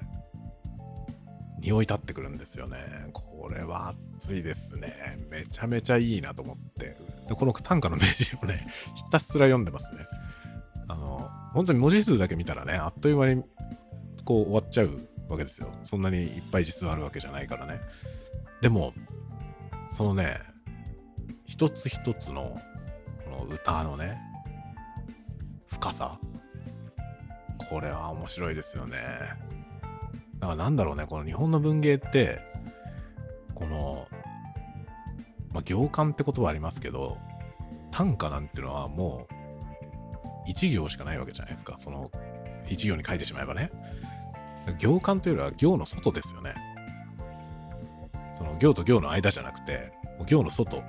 [1.68, 2.78] 匂い立ってくるんですよね。
[3.12, 5.18] これは熱いですね。
[5.30, 6.96] めちゃめちゃいいなと思って。
[7.28, 10.08] でこの短歌の名人をね、 ひたすら読んでますね。
[10.88, 13.44] あの、本当に文字数だけ見たらね、あっという間に
[14.24, 14.92] こう終わっちゃう
[15.28, 15.70] わけですよ。
[15.84, 17.82] そんなにいっぱい実はあるわけじゃないからね。
[18.62, 18.94] でも、
[19.92, 20.40] そのね、
[21.44, 22.58] 一つ一つの
[23.26, 24.18] この歌のね、
[25.68, 26.18] 深さ。
[27.70, 29.47] これは面白いですよね。
[30.40, 32.40] だからなんだろうね、この日本の文芸って、
[33.56, 34.08] この、
[35.54, 37.18] まあ、行間って言葉ありますけど、
[37.92, 39.34] 短歌なんてのはもう、
[40.46, 41.76] 一行しかないわけじゃないですか。
[41.78, 42.12] その、
[42.70, 43.72] 一行に書いてしまえばね。
[44.80, 46.54] 行間というよりは行の外ですよね。
[48.38, 49.92] その行と行の間じゃなくて、
[50.28, 50.84] 行の外。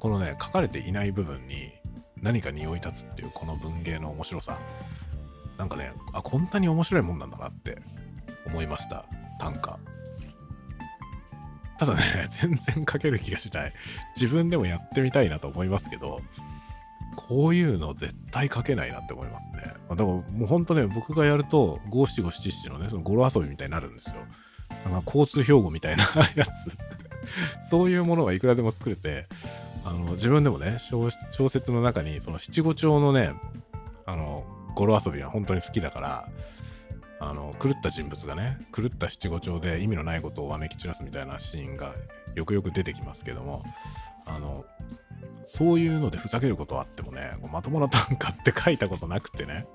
[0.00, 1.72] このね、書かれていない部分に
[2.22, 4.58] 何か匂い立つっていうこの文芸の面白さ。
[5.56, 7.78] なんかね、あ、こんなに面白いもんなんだなって
[8.50, 9.04] 思いました。
[9.38, 9.78] 短歌。
[11.78, 13.72] ただね、 全然書ける気がしない。
[14.16, 16.20] 自分でもやってみたいなと思いますけど、
[17.16, 19.62] こういうの絶対書けないなって思いますね。
[19.62, 24.16] だからもうほんとね、僕がやると、五七五七七のね、その語呂遊びみたいになるんですよ。
[24.84, 26.04] なんか交通標語みたいな
[26.36, 29.26] やつそういうものがいくらでも作れて、
[29.84, 31.10] あの、自分でもね、小
[31.48, 33.32] 説の中に、その七五調のね、
[34.06, 36.28] あの、語呂遊びは本当に好きだから、
[37.20, 41.94] あの、狂った人物がね、狂った七五調で意味のないことをわめき散らすみたいなシーンが
[42.34, 43.62] よくよく出てきますけども、
[44.26, 44.64] あの、
[45.44, 49.66] そういうのでふざけることはあってもね、まともな短歌って書いたことなくてね、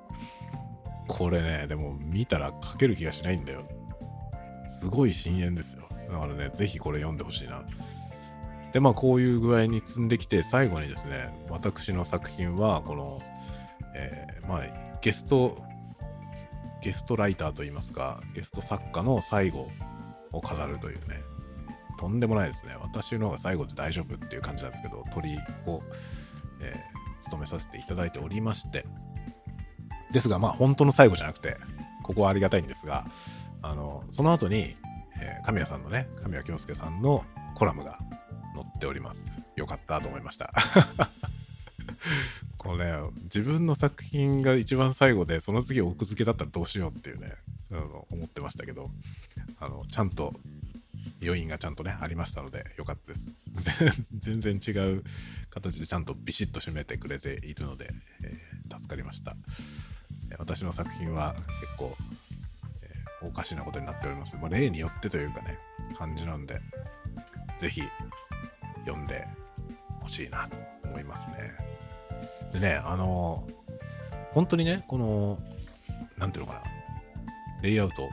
[1.08, 3.68] これね、でも見たら書ける気がしないんだよ。
[4.80, 5.88] すごい深淵ですよ。
[6.12, 7.64] だからね、ぜひこれ読んでほしいな。
[8.74, 13.22] で、まあこういう具合に積んできて、最後にですね、私の作品は、この、
[13.96, 14.64] えー、まあ、
[15.02, 15.58] ゲスト、
[16.86, 19.72] ゲストライターといいますか、ゲスト作家の最後
[20.32, 21.24] を飾るというね、
[21.98, 22.76] とんでもないですね。
[22.80, 25.82] 私の方が最後で大丈夫っていう感じなんですけど、鳥を、
[26.62, 28.86] えー、務めさせていただいておりまして、
[30.12, 31.58] ですが、まあ、本当の最後じゃなくて、
[32.04, 33.04] ここはありがたいんですが、
[33.64, 34.76] あの、その後に、
[35.20, 37.98] えー、神谷さんのね、神谷京介さんのコラムが
[38.54, 39.28] 載っております。
[39.56, 40.54] よかったと思いました。
[42.66, 47.34] これ、ね、自分の作品が一番最後で、その次奥付けだったらどうしようっていうね、
[47.72, 48.90] あの思ってましたけど、
[49.60, 50.34] あの、ちゃんと
[51.22, 54.04] 余韻がちゃんとね、ありましたので、よかったです。
[54.18, 55.04] 全然違う
[55.52, 59.38] 形でちゃんとビシッと締めてくれているので、えー、助かりました。
[60.40, 61.96] 私の作品は結構、
[62.82, 64.36] えー、おかしなことになっております。
[64.38, 65.60] まあ、例によってというかね、
[65.96, 66.60] 感じなんで、
[67.60, 67.82] ぜひ
[68.86, 69.28] 読んで
[70.02, 71.76] ほしいなと思いますね。
[72.54, 75.40] でね、あのー、本当にね、この、
[76.18, 76.66] なんていうのかな、
[77.62, 78.04] レイアウト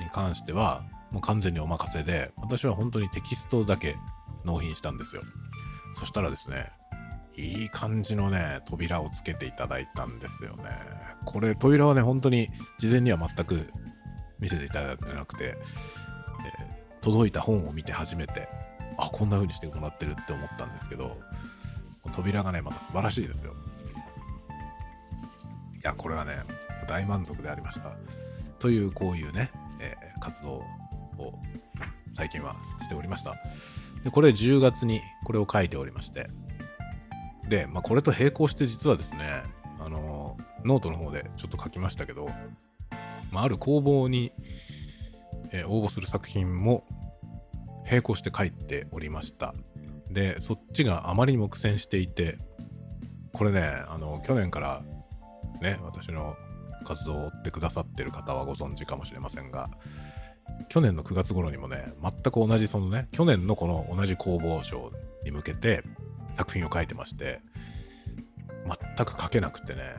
[0.00, 3.96] に関しては、もう完全にお任せで、私は本当にテキストだけ
[4.44, 5.22] 納品したんですよ。
[5.98, 6.70] そしたらですね、
[7.36, 10.64] いい感じのね、扉をつけていただいたんですよね。
[11.24, 13.70] これ、扉はね、本当に事前には全く
[14.40, 15.56] 見せていただいてなくて、え、
[17.00, 18.48] 届いた本を見て初めて、
[18.96, 21.16] あ、こんな風にしてもらってるって思ったんですけど、
[22.08, 23.54] 扉がね、また素晴らしいですよ。
[25.76, 26.42] いや、これはね、
[26.88, 27.92] 大満足でありました。
[28.58, 30.64] という、こういうね、えー、活動
[31.18, 31.38] を
[32.12, 33.34] 最近はしておりました。
[34.04, 36.28] で、これ10月にこれを書いておりまして、
[37.48, 39.42] で、まあ、これと並行して実はですね、
[39.80, 42.28] あのノートの方でちょっと書きましたけど、
[43.32, 44.32] まあ、ある工房に、
[45.52, 46.84] えー、応募する作品も
[47.88, 49.54] 並行して書いておりました。
[50.10, 52.38] で、そっちがあまりにも苦戦していて、
[53.32, 54.82] これね、あの、去年から
[55.60, 56.36] ね、私の
[56.84, 59.70] 活動を追ってくださってる方はご存知かもしれませんが、
[60.68, 64.92] 去年の9月頃にもね、全く同じそのね、去年のこの同じ工房賞
[65.24, 65.82] に向けて
[66.36, 67.40] 作品を書いてまして、
[68.96, 69.94] 全く書けなくてね、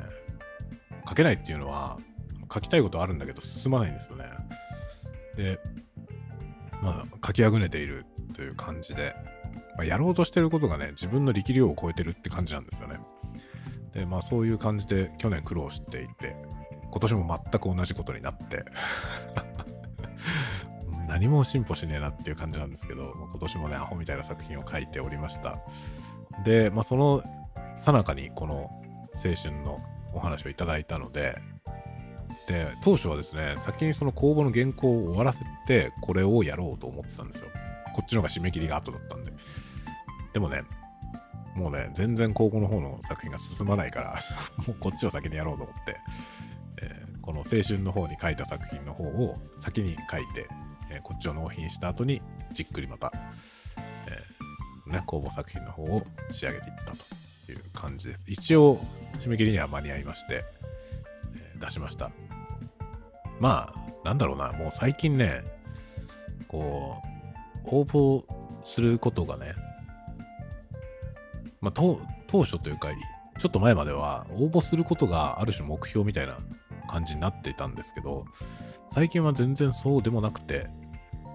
[1.08, 1.98] 書けないっていうのは、
[2.52, 4.26] 書きたいことあるんだけど進まないんですよね。
[5.36, 5.60] で、
[6.82, 9.16] まあ、書きあぐねているという感じで、
[9.80, 13.00] まあ、やろうとしてることがね、自分の力量を超えてるって感じなんですよね。
[13.94, 16.36] で、まあそういう感じで去年苦労していて、
[16.92, 18.66] 今年も全く同じことになって
[21.08, 25.60] 何も進歩しねえなっていう感じなんですけど、今年もね、アホみたいな作品を書いておりました。
[26.44, 27.24] で、まあ、その
[27.78, 28.70] さなかにこの
[29.24, 29.80] 青春の
[30.14, 31.38] お話をいただいたので、
[32.50, 37.48] で、当初はですね、先にその公募の原稿を終わらせて、これをやろうと思ってたんですよ。
[37.94, 39.32] こっちの方が締め切りが後だったんで。
[40.34, 40.64] でもね、
[41.56, 44.22] もうね、全然公募の方の作品が進まないから
[44.66, 45.98] もうこっちを先にやろうと思って
[46.82, 50.48] え、この青春の方に書いた作品の方を先に書いて、
[50.90, 53.12] えー、こっちを納品した後にじっくりまた、
[54.08, 56.92] えー、ね、公募作品の方を仕上げていった
[57.46, 58.26] という感じです。
[58.28, 58.78] 一応、
[59.20, 60.46] 締め切りには間に合いまして、
[61.36, 62.12] えー、出しました。
[63.40, 65.44] まあ、なんだろうな、もう最近ね、
[66.48, 67.02] こ
[67.66, 68.24] う、応募
[68.64, 69.54] することがね、
[71.62, 72.00] まあ、当
[72.44, 72.90] 初というか、
[73.40, 76.38] ちょっと前までは応募することがある種目標みたいな
[76.90, 78.26] 感じになっていたんですけど、
[78.88, 80.70] 最近は全然そうでもなくて、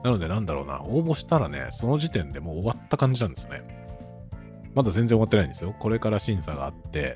[0.03, 3.63] なのでなんだろうな、応募したらね、その時点でもう終わった感じなんですよね。
[4.75, 5.75] まだ全然終わってないんですよ。
[5.79, 7.15] これから審査があって、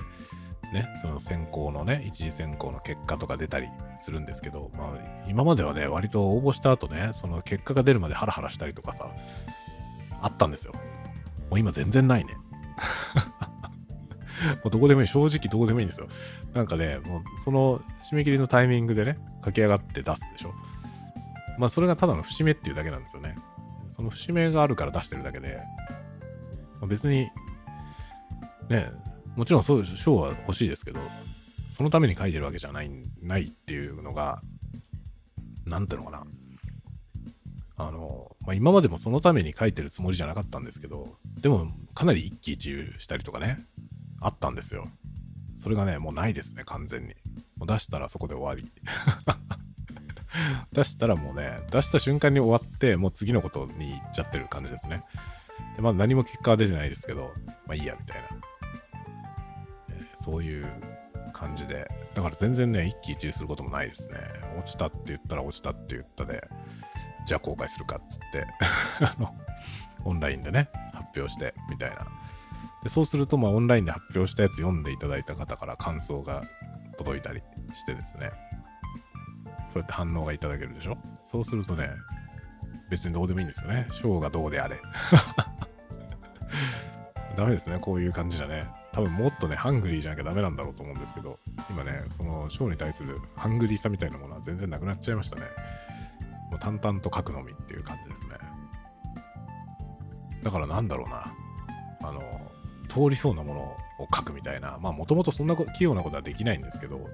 [0.73, 3.69] ね、その選考のね、一次選考の結果とか出たり
[4.01, 9.11] するんですけど、まあ、今まではね、割と応募した後ね、その結果が出るまでハラハラしたりとかさ、
[10.21, 10.73] あったんですよ。
[11.51, 12.35] もう今全然ないね。
[14.57, 15.07] もうどこでもいい。
[15.07, 16.09] 正直どこでもいいんですよ。
[16.55, 17.79] なんかね、もうその
[18.11, 20.55] 締め切りのタイミングでね、駆け上がって出すでしょ。
[21.59, 23.35] まあそれがただの節目っていうだけなんですよね。
[23.99, 25.59] その節目があるから出してるだけで、
[26.81, 27.29] まあ、別に、
[28.69, 28.93] ね、
[29.35, 31.01] もちろんそう、賞は欲しいですけど、
[31.69, 34.41] そのために書いてるわけじゃない、ないっていうのが、
[35.67, 36.27] なんていうのかな。
[37.77, 43.65] あの、まあ、今までもそのために書いてるつもりじゃなかったんですけど、でもかなり一喜一憂したりとかね、
[44.21, 44.89] あったんですよ。
[45.57, 47.15] それがね、もうないですね、完全に。
[47.57, 48.71] もう出したらそこで終わり。
[50.73, 55.03] 出したらもうね、出した瞬間に終わって、もう次のことに行っちゃってる感じですね。
[55.77, 57.33] でまだ何も結果は出てないですけど、
[57.67, 58.29] まあいいや、みたいな。
[59.91, 60.67] えー、そういう
[61.33, 61.89] 感じで。
[62.15, 64.19] だから全然ね、一喜一憂することもないですね。
[64.59, 66.47] 落ちたって言ったら落ちたって言ったで、
[67.27, 68.47] じゃあ公開するかっつって
[70.05, 72.07] オンラインでね、発表して、みたいな。
[72.89, 76.43] でそうすると、まあ、オンラインで発表したやつ読んでいただいた方から感想が
[76.97, 77.43] 届いたり
[77.75, 78.31] してですね、
[79.71, 80.97] そうやって反応がいただけるでしょ？
[81.23, 81.91] そうするとね、
[82.91, 83.87] 別にどうでもいいんですよね。
[83.93, 84.81] 賞がどうであれ。
[87.37, 88.67] ダメですね、こういう感じじゃね。
[88.93, 91.39] 多分もっとね、ハングリーじゃなきゃダメなんだろうと思うんですけど、
[91.71, 95.43] 今ね、その賞に対するハングリーさみたいなものは全然なくなっちゃいましたね。
[96.51, 98.39] もう淡々と書くのみっていう感じですね。
[100.43, 101.35] だからなんだろうな。
[102.01, 102.23] あの、
[102.89, 103.61] 通りそうなもの
[103.99, 107.09] を書くみたいな、まあもともとそんな器用なことはできないんですけど、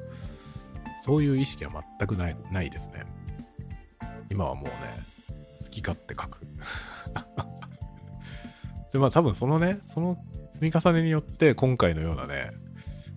[1.05, 3.05] そういう意識は全くないないですね。
[4.31, 4.73] 今はもうね、
[5.63, 6.41] 好き勝手書く。
[8.93, 10.17] で、まあ多分そのね、その
[10.53, 12.53] 積み重ねによって今回のようなね、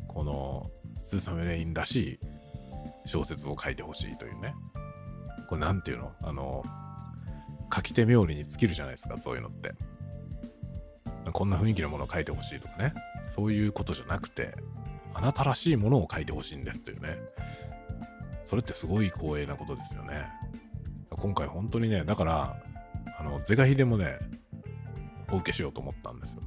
[0.08, 2.20] この、スーサメレインらしい
[3.06, 4.54] 小説を書いてほしいというね。
[5.48, 6.12] これなんていうの？
[6.22, 6.64] あの、
[7.74, 9.74] 書き手冥利に尽きるじゃないですか、そういうのって。
[11.34, 12.94] こんな雰囲気のものを書いてほしいとかね、
[13.26, 14.56] そういうことじゃなくて、
[15.14, 17.18] あなたらしいものを書いてほしいんですというね。
[18.46, 20.28] それってすごい光栄なことですよね。
[21.10, 22.58] 今回本当にね、だから、
[23.20, 24.20] あの、是が非でもね、
[25.32, 26.42] お受けしようと思ったんですよ。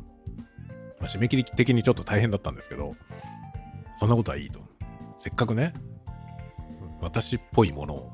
[1.00, 2.94] まあ、締め切り的にちょっと大変だったんですけど、
[3.96, 4.60] そんなことはいいと。
[5.16, 5.72] せっかくね、
[7.00, 8.12] 私っぽいものを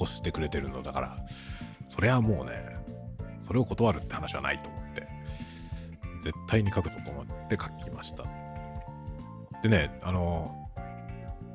[0.00, 1.16] 欲してくれてるのだから、
[1.88, 2.76] それはもうね、
[3.46, 4.81] それを断るって話はないと思、
[6.22, 8.24] 絶対に書くぞと思って書きました。
[9.62, 10.56] でね、あの、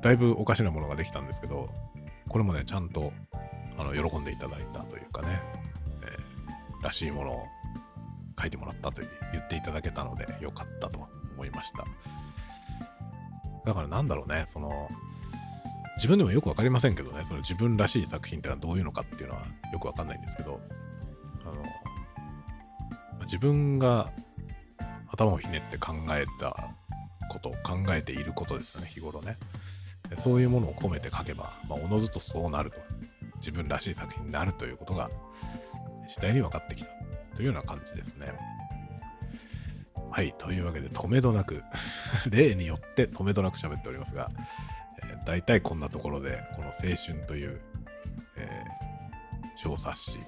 [0.00, 1.68] だいぶおかしなものができたんですけど、
[2.28, 3.12] これもね、ちゃんと
[3.78, 5.40] あの喜んでいただいたというかね、
[6.02, 7.46] えー、らしいものを
[8.40, 9.02] 書いてもらったと
[9.32, 11.84] 言っていただけたので、よかったと思いました。
[13.64, 14.88] だからなんだろうね、その、
[15.96, 20.60] 自分でもよくわかりませんけどね、その自分らしい作品ってのはどういうのかっていうのはよくわかんないんですけど、
[21.42, 21.64] あの、
[23.24, 24.12] 自分が
[25.10, 26.70] 頭をひねって考えた
[27.30, 29.36] こと、考えていることですよね、日頃ね。
[30.22, 32.78] そういうものを込めて書けば、まあ、おのずとそうなると。
[33.38, 35.10] 自分らしい作品になるということが
[36.08, 36.90] 次第に分かってきた
[37.36, 38.32] というような感じですね。
[40.10, 40.34] はい。
[40.38, 41.62] というわけで、止めどなく
[42.28, 44.30] 例によって止めどなく喋っておりますが、
[45.02, 47.60] えー、大体こんなところで、この青春という、
[48.36, 50.18] えー、小冊子、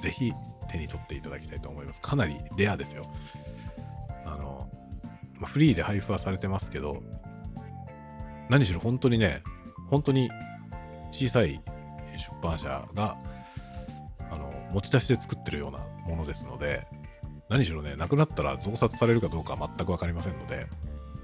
[0.00, 0.32] ぜひ
[0.68, 2.00] 手に取っていただきたいと思います。
[2.00, 3.06] かなりレアですよ。
[5.38, 7.02] ま、フリーで配布はされてますけど、
[8.48, 9.42] 何しろ本当にね、
[9.88, 10.30] 本当に
[11.12, 11.60] 小さい
[12.16, 13.16] 出版社が、
[14.30, 15.78] あの、持ち出しで作ってるような
[16.08, 16.86] ものですので、
[17.48, 20.66] 何しろね、なくなったら増刷されるかどうかは全くわかりませんので、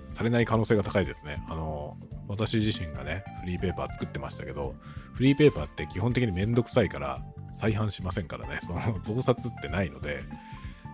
[0.08, 1.42] されない可能性が高いですね。
[1.48, 1.96] あの、
[2.28, 4.74] 私自身がね、フリーペーパー作ってましたけど、
[5.14, 7.22] フリーペーパーって基本的にめんどくさいから
[7.54, 10.22] 再販しませんからね、その増刷ってないので、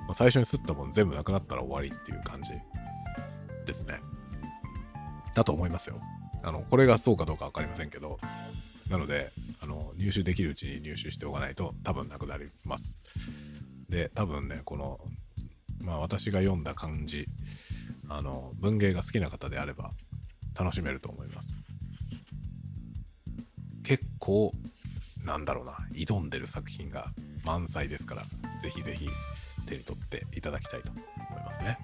[0.06, 2.52] まあ、最初に吸ったもん全部なくなったら終わりっていう感じ
[3.68, 4.00] ですね。
[5.34, 6.00] だと思いますよ。
[6.42, 8.18] あの、これがそうかどうかわかりませんけど、
[8.88, 12.96] なので、あの、入手できるうちに入手しておかないと多分なくなります。
[13.88, 14.98] で、多分ね、この、
[15.80, 17.26] まあ私が読んだ漢字、
[18.08, 19.90] あの、文芸が好きな方であれば
[20.58, 21.48] 楽しめると思います。
[23.84, 24.52] 結構、
[25.24, 27.12] なんだろうな、挑んでる作品が
[27.44, 28.22] 満載ですから、
[28.62, 29.08] ぜひぜひ
[29.66, 31.00] 手に取っていただきたいと思
[31.38, 31.78] いますね。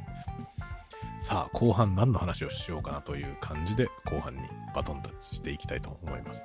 [1.25, 4.43] さあ、後半何の話をしようかなという感じで、後半に
[4.75, 6.43] バトンタッチしていきたいと思います。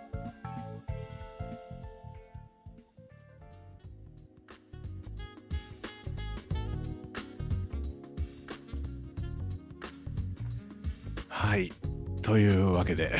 [11.27, 11.73] はい。
[12.21, 13.17] というわけで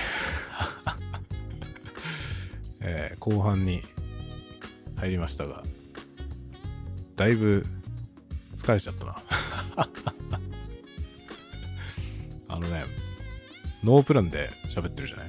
[2.80, 3.84] えー、後半に
[4.96, 5.64] 入りましたが、
[7.18, 7.66] だいぶ
[8.56, 10.19] 疲れちゃったな
[12.60, 12.84] あのね、
[13.86, 15.28] ノープランで喋ってるじゃない？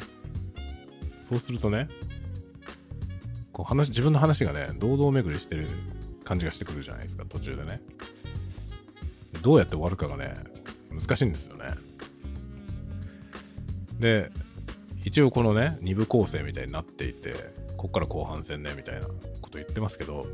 [1.28, 1.87] そうするとね、
[3.53, 5.68] こう話、自分の話がね、堂々巡りしてる
[6.24, 7.81] 感じがしてくるじゃないですか、途中でね。
[9.43, 10.35] どうやって終わるかがね、
[10.91, 11.66] 難しいんですよね。
[14.01, 14.31] で、
[15.05, 17.35] 一応このね、2部構成みたいになっていて、
[17.76, 20.26] こっから後半戦ね、みたいなこと言ってますけど、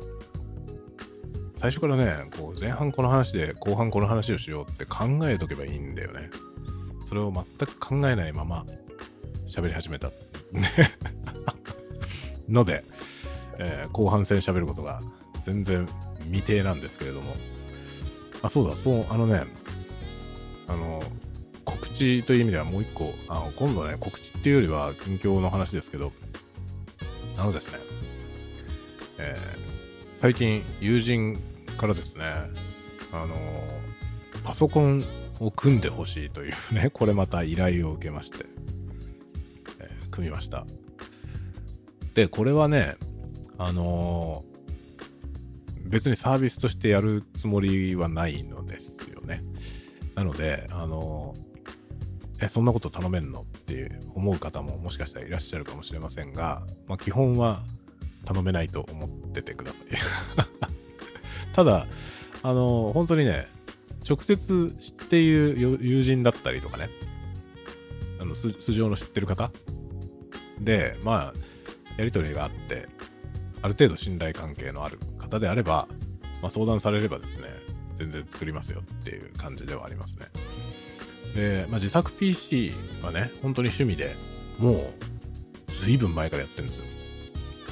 [1.59, 6.31] 最初からね、こう前半この話で後半この話をしようって考えとけばいいんだよね。
[7.07, 8.67] それを全く考えないまま
[9.49, 10.11] 喋り始めた。
[12.49, 12.85] ので、
[13.59, 15.01] えー、後半戦喋ることが
[15.45, 15.87] 全然
[16.25, 17.35] 未定なんですけれども。
[18.43, 19.45] あ、そうだ、そう、あのね、
[20.69, 21.03] あの、
[21.65, 26.13] 告知という意味ではもう一個、あの今度はね、告知っていうよりは近況の話ですけど、
[27.37, 27.79] あのですね、
[29.19, 31.39] えー、最近友人
[31.77, 32.25] からですね、
[33.13, 33.35] あの
[34.45, 35.05] パソコン
[35.41, 38.47] を組んでほしいというね、 これまた依頼を受けまして、
[39.81, 40.67] えー、組みました。
[42.15, 42.97] で、これはね、
[43.59, 49.45] あのー、別にサービスとしてやるつもりはないのですよね。
[50.15, 53.43] なので、あのー、え、そんなこと頼めんの？
[53.43, 57.65] って思う方ももしかしたらいらっしゃるかもしれませんが、まあ、基本は
[58.25, 59.87] 頼めないと思っててください。
[61.55, 61.87] ただ、
[62.43, 63.47] あの、本当にね、
[64.09, 66.89] 直接知っている友人だったりとかね、
[68.21, 69.51] あの素素性の知ってる方？
[70.61, 71.39] で、まあ、
[71.99, 72.89] やり取りがあって、
[73.63, 75.89] ある程度信頼関係のある方であれば、
[76.41, 77.49] まあ、相談されればですね、
[77.97, 80.27] 全然作りますよっていう感じではありますね。
[81.35, 84.15] で、まあ、自作 PC はね、本当に趣味で
[84.59, 86.85] もう、随分前からやってるんですよ。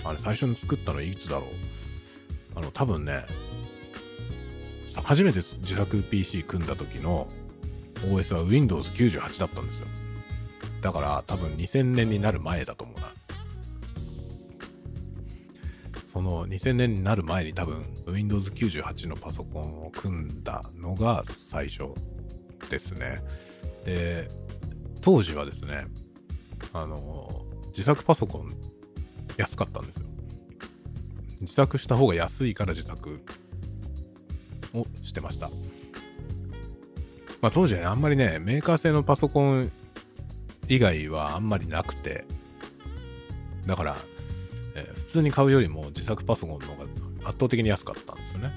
[0.05, 1.49] あれ、最初に作ったのいつだろう？
[2.57, 3.25] あの、多分ね、
[5.03, 7.29] 初めて自作 PC 組んだ時の
[8.03, 9.87] OS は Windows 98だったんですよ。
[10.81, 13.07] だから多分2000年になる前だと思うな。
[16.05, 21.85] その2000年になる前に多分 Windows 98のパソコンを組んだのが最初
[22.71, 23.21] ですね。
[23.85, 24.29] で、
[25.01, 25.87] 当時はですね、
[26.73, 28.55] あの、自作パソコン
[29.37, 30.07] 安かったんですよ。
[31.41, 33.21] 自作した方が安いから自作
[34.75, 35.51] をしてました。
[37.41, 39.71] まあ、当時は、ね、あんまりね、メーカー製のパソコン
[40.69, 42.25] 以外はあんまりなくて、
[43.67, 43.97] だから、
[44.77, 46.85] えー、普通に買うよりも自作パソコンの方が
[47.29, 48.51] 圧倒的に安かったんですよね。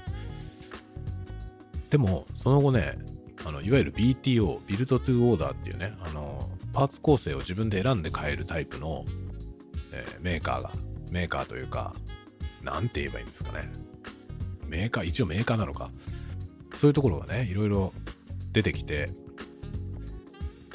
[1.90, 2.98] でも、その後ね、
[3.46, 9.04] あのいわゆる BTO、ビルドトゥオーダーっていうね、あのパーツ構成を自分で選んで買えるタイプの、
[9.92, 10.72] えー、メーカーが、
[11.10, 11.94] メーカーというか、
[12.62, 13.70] なんて言えばいいんですかね。
[14.66, 15.90] メーカー、一応メーカーなのか。
[16.78, 17.92] そういうところがね、いろいろ
[18.52, 19.10] 出てきて、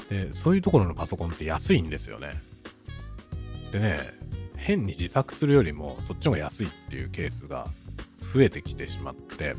[0.09, 2.33] で、そういうところのパソコンって安いんですよね。
[3.71, 3.99] でね、
[4.57, 7.67] 変に自作するよりもそっちの方が安いっていうケースが
[8.33, 9.55] 増えてきてしまって、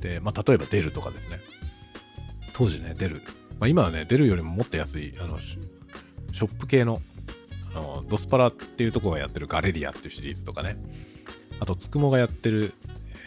[0.00, 1.38] で、まあ、例えばデルとかですね。
[2.52, 3.22] 当時ね、デル。
[3.60, 7.00] まあ、今はね、デルよりももっと安い、あの、ショップ系の、
[7.72, 10.76] あの、ドスパラっていうところがやってるガレリアっていうシリーズとかね。
[11.60, 12.72] あと、つくもがやってる、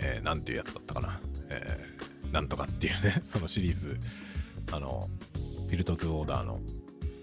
[0.01, 1.19] えー、なんていうやつだったかな。
[1.49, 3.97] えー、なんとかっていうね、 そのシリーズ、
[4.71, 5.09] あの、
[5.67, 6.59] フィルト2オーダーの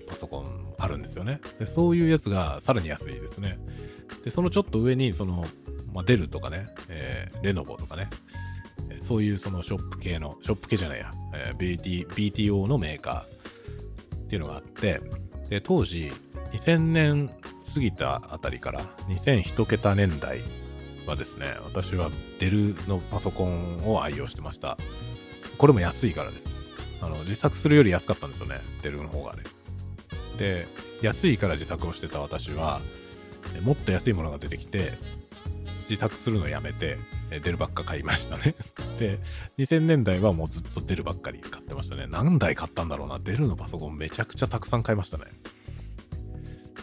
[0.09, 1.41] パソコンあるんですよね。
[1.59, 3.59] で、そういうやつがさらに安いですね。
[4.25, 5.45] で、そのちょっと上に、その、
[5.93, 8.09] まあ、デルとかね、えー、レノボとかね、
[9.01, 15.01] そういうそのショップ系の、ショップ系じゃないや、えー、BT BTO のメーカーっていうのがあって、
[15.49, 16.13] で、当時、
[16.53, 17.31] 2000年
[17.75, 20.41] 過ぎたあたりから2001桁年代
[21.37, 22.11] ですね、私は
[22.41, 24.77] デルのパソコンを愛用してました。
[25.59, 26.49] これも安いからです。
[27.01, 29.43] あの、自作するより安かったんですよね、デルの方がね。
[30.39, 30.67] で、
[31.03, 32.81] 安いから自作をしてた私は、
[33.63, 34.93] もっと安いものが出てきて、
[35.89, 36.99] 自作するのやめて、
[37.31, 38.55] デルばっか買いましたね
[38.99, 39.19] で、
[39.59, 42.07] 2000年代はもうずっとデルばっかり買ってましたね。
[42.09, 43.19] 何台買ったんだろうな。
[43.19, 45.25] デルのパソコンめちゃくちゃたくさん買いましたね。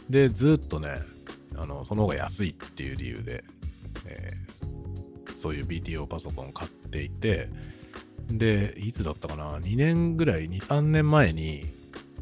[0.10, 1.02] で、ずっとね、
[1.56, 3.44] あの、その方が安いっていう理由で、
[4.06, 7.50] えー、そういう BTO パソコンを買っていて、
[8.28, 11.66] で、いつだったかな ?2 年ぐらい、2、3年前に、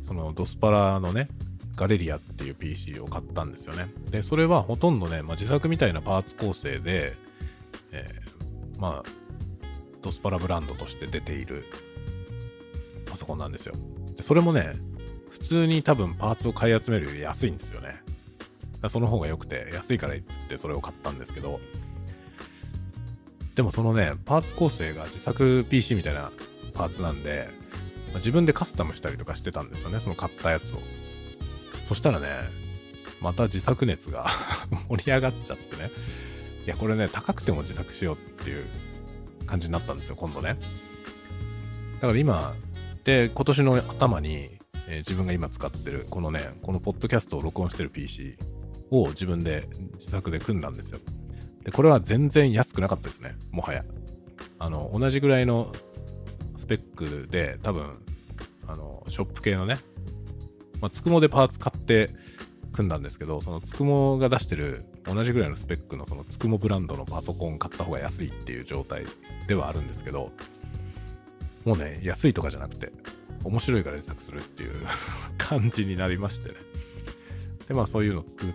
[0.06, 1.30] そのドスパラのね、
[1.76, 3.88] ガレリアっていう PC を買ったんですよね。
[4.10, 7.14] で、それはほとんどね、まあ、自作みたいなパーツ構成で、
[7.92, 9.10] えー、まあ、
[10.02, 11.64] ドスパラブランドとして出ている
[13.06, 13.74] パソコンなんですよ。
[14.16, 14.74] で、それもね、
[15.30, 18.02] 普通に多分パーツを買い集めるより安いんですよね。
[18.90, 21.60] その方が良くて、安いからっってそれを買ったんですけど、
[23.56, 26.32] でもそのね、パーツ構成が自作 PC みたいな
[26.74, 27.50] パーツなんで、
[28.08, 30.80] まあ、自分でカスタムしたりとかしてたんですよね、その買ったやつを。
[31.88, 32.28] そしたらね、
[33.22, 34.28] また自作熱が
[34.90, 35.92] 盛り上がっちゃってね。
[36.66, 38.66] いや、これね、高くても自作しようっていう
[39.46, 40.58] 感じになったんですよ、今度ね。
[41.96, 42.56] だから今、
[43.04, 44.58] で、今年の頭に、
[44.88, 48.38] えー、自分が今使ってる、このね、このポッドキャストを録音してる PC
[48.92, 51.00] を自分で自作で組んだんですよ。
[51.64, 53.84] で、これは全然安くなかったですね、もはや。
[54.60, 55.72] あの、同じぐらいの
[56.58, 57.98] スペックで、多分、
[58.68, 59.80] あの、ショップ系のね、
[60.82, 62.10] まあ、つくもでパーツ買って
[62.72, 69.06] 組んだんですけど、そのつくもが出してる同じぐらいのスペックのそのつくもブランドのパソコン買った方が安いっていう状態
[69.48, 70.32] ではあるんですけど、
[71.66, 72.92] もうね、安いとかじゃなくて、
[73.44, 74.74] 面白いから自作するっていう
[75.38, 76.56] 感じになりましてね。
[77.68, 78.46] で、まあそういうのを作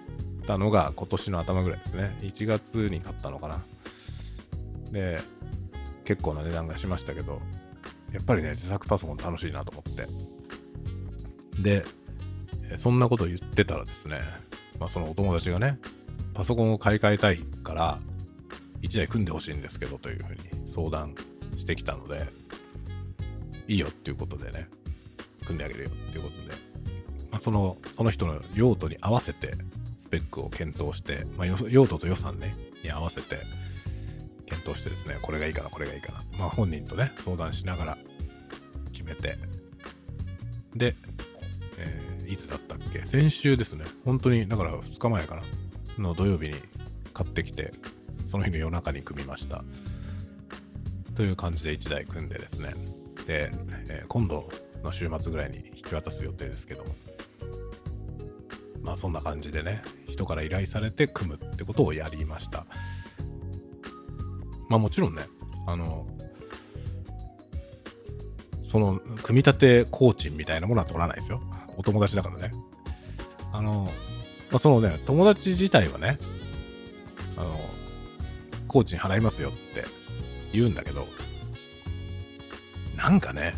[0.46, 2.16] ったのが今年の頭ぐらいですね。
[2.22, 3.60] 1月に買ったのかな。
[4.92, 5.18] で、
[6.04, 7.42] 結構な値段がしましたけど、
[8.12, 10.08] やっぱりね、自作パソコン楽しいなと思って。
[11.62, 11.84] で、
[12.76, 14.20] そんなこと言ってたらですね、
[14.78, 15.78] まあそのお友達がね、
[16.32, 17.98] パソコンを買い替えたいから、
[18.82, 21.14] 1台組んでほしいんですけどというふうに相談
[21.56, 22.24] してきたので、
[23.66, 24.68] いいよっていうことでね、
[25.44, 26.54] 組んであげるよっていうことで、
[27.32, 29.56] まあ、その、その人の用途に合わせて、
[30.06, 32.54] スペックを検討して、まあ、用途と予算ね、
[32.84, 33.38] に合わせて、
[34.46, 36.22] 検討してですね、これがいいかな、これがいいかな。
[36.38, 37.98] まあ、本人とね、相談しながら
[38.92, 39.36] 決めて、
[40.76, 40.94] で、
[41.78, 43.04] えー、いつだったっけ？
[43.04, 45.42] 先週ですね、本当に、だから2日前かな、
[45.98, 46.54] の土曜日に
[47.12, 47.72] 買ってきて、
[48.24, 49.64] その日の夜中に組みました。
[51.16, 52.74] という感じで1台組んでですね、
[53.26, 53.50] で、
[53.88, 54.48] えー、今度
[54.84, 56.94] の週末ぐらいに引き渡す予定ですけども、
[58.86, 62.66] まあそんな感じでね、人から依頼されて組むってことをやりました。
[64.68, 65.22] まあもちろんね、
[65.66, 66.06] あの、
[68.62, 71.42] その、組み立て工賃みたいなものは取らないですよ。
[71.76, 72.52] お友達だからね。
[73.52, 73.90] あの、
[74.50, 76.18] まあ、そのね、友達自体はね、
[77.36, 77.58] あの、
[78.68, 79.84] 工賃払いますよって
[80.52, 81.06] 言うんだけど、
[82.96, 83.54] なんかね、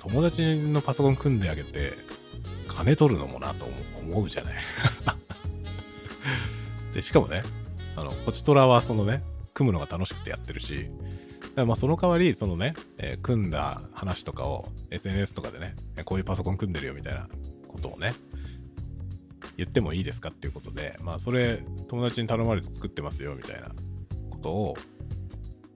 [0.00, 1.92] 友達のパソコン組んであげて、
[2.74, 3.66] 金取るのもなと
[4.00, 4.54] 思うじゃない。
[6.94, 7.42] で、しかもね、
[7.96, 9.22] あの、こちとらはそのね、
[9.52, 10.88] 組むのが楽しくてやってるし、
[11.56, 17.28] まあその代わり、そのね、えー、組んだ話とかを SNS とかでね、こういうパソコン組んでるよみたいな
[17.68, 18.14] ことをね、
[19.56, 23.68] 言ってもいいですかっていうことで、まあそれ友達に頼まれて作ってますよみたいな
[24.30, 24.76] ことを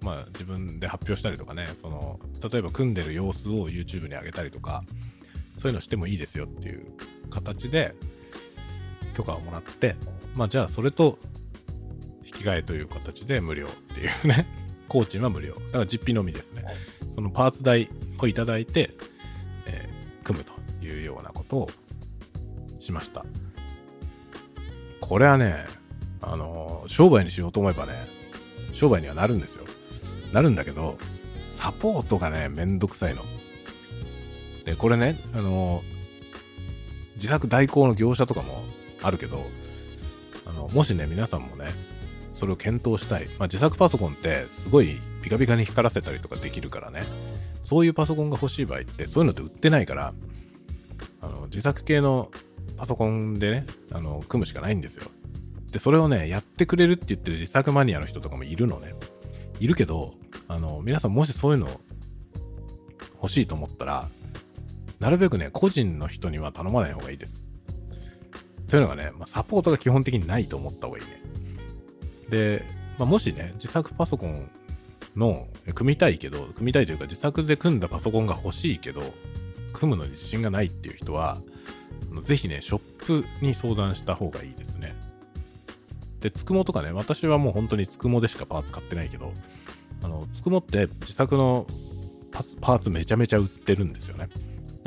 [0.00, 2.20] まあ、自分で発表したりとかね、その、
[2.50, 4.84] 例えば組んでる様子を YouTube に上げたりとか、
[5.58, 6.86] そういうのしてもいいですよっていう
[7.30, 7.94] 形で
[9.14, 9.96] 許可をもらって、
[10.34, 11.18] まあじゃあそれと
[12.24, 14.46] 引き換えという形で無料っていうね、
[14.88, 15.54] 工賃は無料。
[15.54, 16.64] だから実費のみですね。
[17.14, 17.88] そのパーツ代
[18.20, 18.90] をいただいて、
[19.66, 20.52] えー、組むと
[20.84, 21.70] いうようなことを
[22.78, 23.24] しました。
[25.00, 25.66] これはね、
[26.20, 27.92] あのー、商売にしようと思えばね、
[28.72, 29.64] 商売にはなるんですよ。
[30.32, 30.98] なるんだけど、
[31.50, 33.22] サポートがね、めんどくさいの。
[34.68, 35.82] で、これね、あの、
[37.14, 38.62] 自作代行の業者とかも
[39.02, 39.46] あるけど、
[40.44, 41.68] あの、もしね、皆さんもね、
[42.34, 43.28] それを検討したい。
[43.38, 47.02] まあ、自作パソコンってすごいピカピカに光らせたりとかできるからね、
[47.62, 50.12] そういうパソコンが欲しい場合って、そういうのって売ってないから、
[51.22, 52.30] あの、自作系の
[52.76, 55.06] パソコンでね、あの、組むしかないんですよ。
[55.72, 58.92] で、それをね、やってくれるって言ってる自作マニアの人とかもいるのね。
[59.60, 60.12] いるけど、
[60.46, 61.80] あの、皆さんもしそういうの
[63.22, 64.08] 欲しいと思ったら、
[65.00, 67.42] なるべくね、個人の人には頼まない方がいいです。
[68.68, 71.22] というのがね、まあ、サポートが基本的にないと思った方がいいね。
[72.28, 72.62] で、
[72.98, 74.50] まあ、もしね、自作パソコン
[75.16, 79.02] の、組みたいけど、組みたいというか自作で組んだパソコンが欲しいけど、
[79.72, 81.40] 組むのに自信がないっていう人は、
[82.24, 84.94] ぜひね、ショップに相談した方がいいですね。
[86.20, 89.32] で、つくもとかね、私はもう本当につくもでしかパーツ買ってないけど、
[90.02, 91.66] あの、つくもって自作の
[92.60, 94.28] パーツめちゃめちゃ売ってるんですよね。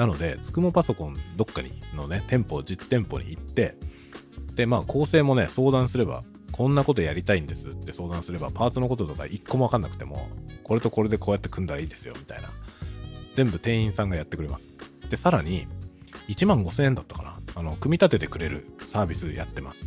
[0.02, 3.76] なので、つくもパソコンどっかにのね、店舗、実店舗に行って、
[4.56, 10.28] で、まあ構成もね、相談すれば、こんなことやりたいんですって相談すれば、パーツのこととか一個もわかんなくても、
[10.64, 12.50] これとこれでこうやって組んだらいいですよ、みたいな。
[13.36, 14.70] 全部店員さんがやってくれます。
[15.08, 15.68] で、さらに、
[16.30, 17.40] 1万5000円だったかな。
[17.54, 19.86] あの、組み立ててくれるサービスやってます。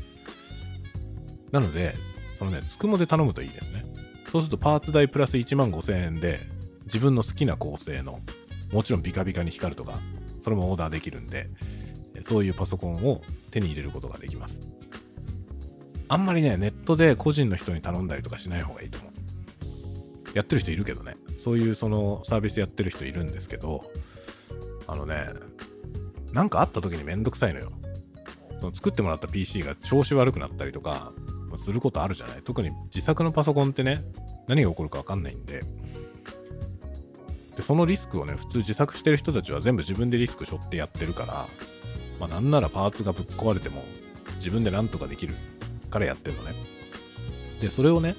[1.50, 1.96] なので、
[2.38, 3.84] そのね、つくもで頼むといいですね。
[4.30, 6.38] そうするとパーツ代プラス1万5000円で、
[6.84, 8.20] 自分の好きな構成の、
[8.74, 10.00] もちろんビカビカに光るとか、
[10.40, 11.48] それもオーダーできるんで、
[12.22, 13.22] そういうパソコンを
[13.52, 14.60] 手に入れることができます。
[16.08, 19.12] あんまりね、ネットで個人の人に頼んだりとかしない方がいいと思う。
[20.36, 23.88] やってる人いるけどね、そういうそのサービスやってる人いるんですけど、
[24.88, 25.28] あのね、
[26.32, 27.72] なんかあった時にめんどくさいのよ。
[28.60, 31.12] その作ってもらった PC が調子悪くなったりとか、
[31.56, 34.04] することあるじゃない特に自作のパソコンってね、
[34.48, 35.62] 何が起こるかわかんないんで、
[37.56, 41.46] で、そのリスクをね、普通自作してる人たちは全部自分でリスク背負ってやってるから、
[42.18, 43.84] まあなんならパーツがぶっ壊れても
[44.38, 45.34] 自分でなんとかできる
[45.90, 46.54] からやってるのね。
[47.60, 48.16] で、それをね、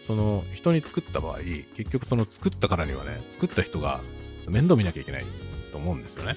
[0.00, 1.38] その人に作った場合、
[1.76, 4.00] 結局その作ったからにはね、作った人が
[4.48, 5.24] 面倒見なきゃいけない
[5.72, 6.36] と思うんですよね。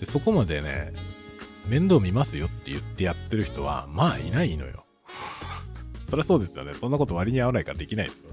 [0.00, 0.92] で、そこまでね、
[1.66, 4.84] 面倒見ますよって言ってやってる人は、まあいないのよ。
[6.08, 6.74] そりゃそうですよね。
[6.74, 8.30] そんなこと割に合わないからできないですよ。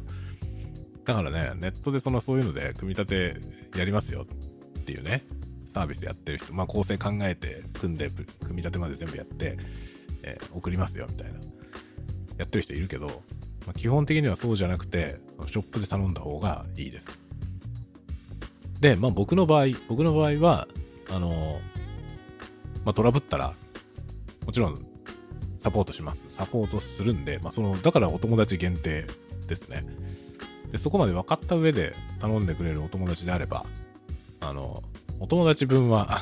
[1.06, 4.28] だからね、ネットでそのそういうので組み立てやりますよ
[4.80, 5.24] っていうね、
[5.74, 9.58] サービスやってる人、まあ構成考えて組んで、組み立てまで全部やって、
[10.24, 11.39] えー、送りますよみたいな、
[12.38, 13.08] やってる人いるけど、
[13.66, 17.20] まあ、基本的にはそうじゃなくて、ショップで頼んだ方がいいです。
[18.80, 20.68] で、まあ僕の場合、僕の場合は、
[21.10, 21.36] あのー、
[22.86, 23.54] まあトラブったら、
[24.45, 24.86] もちろん
[25.60, 26.24] サポートします。
[26.30, 29.06] サポートするんで、まあその、だからお友達限定
[29.47, 29.86] ですね。
[30.72, 33.65] で、そこまで分かった上で頼んでくれるお友達であれば、
[34.39, 34.84] あの、
[35.19, 36.22] お友達分は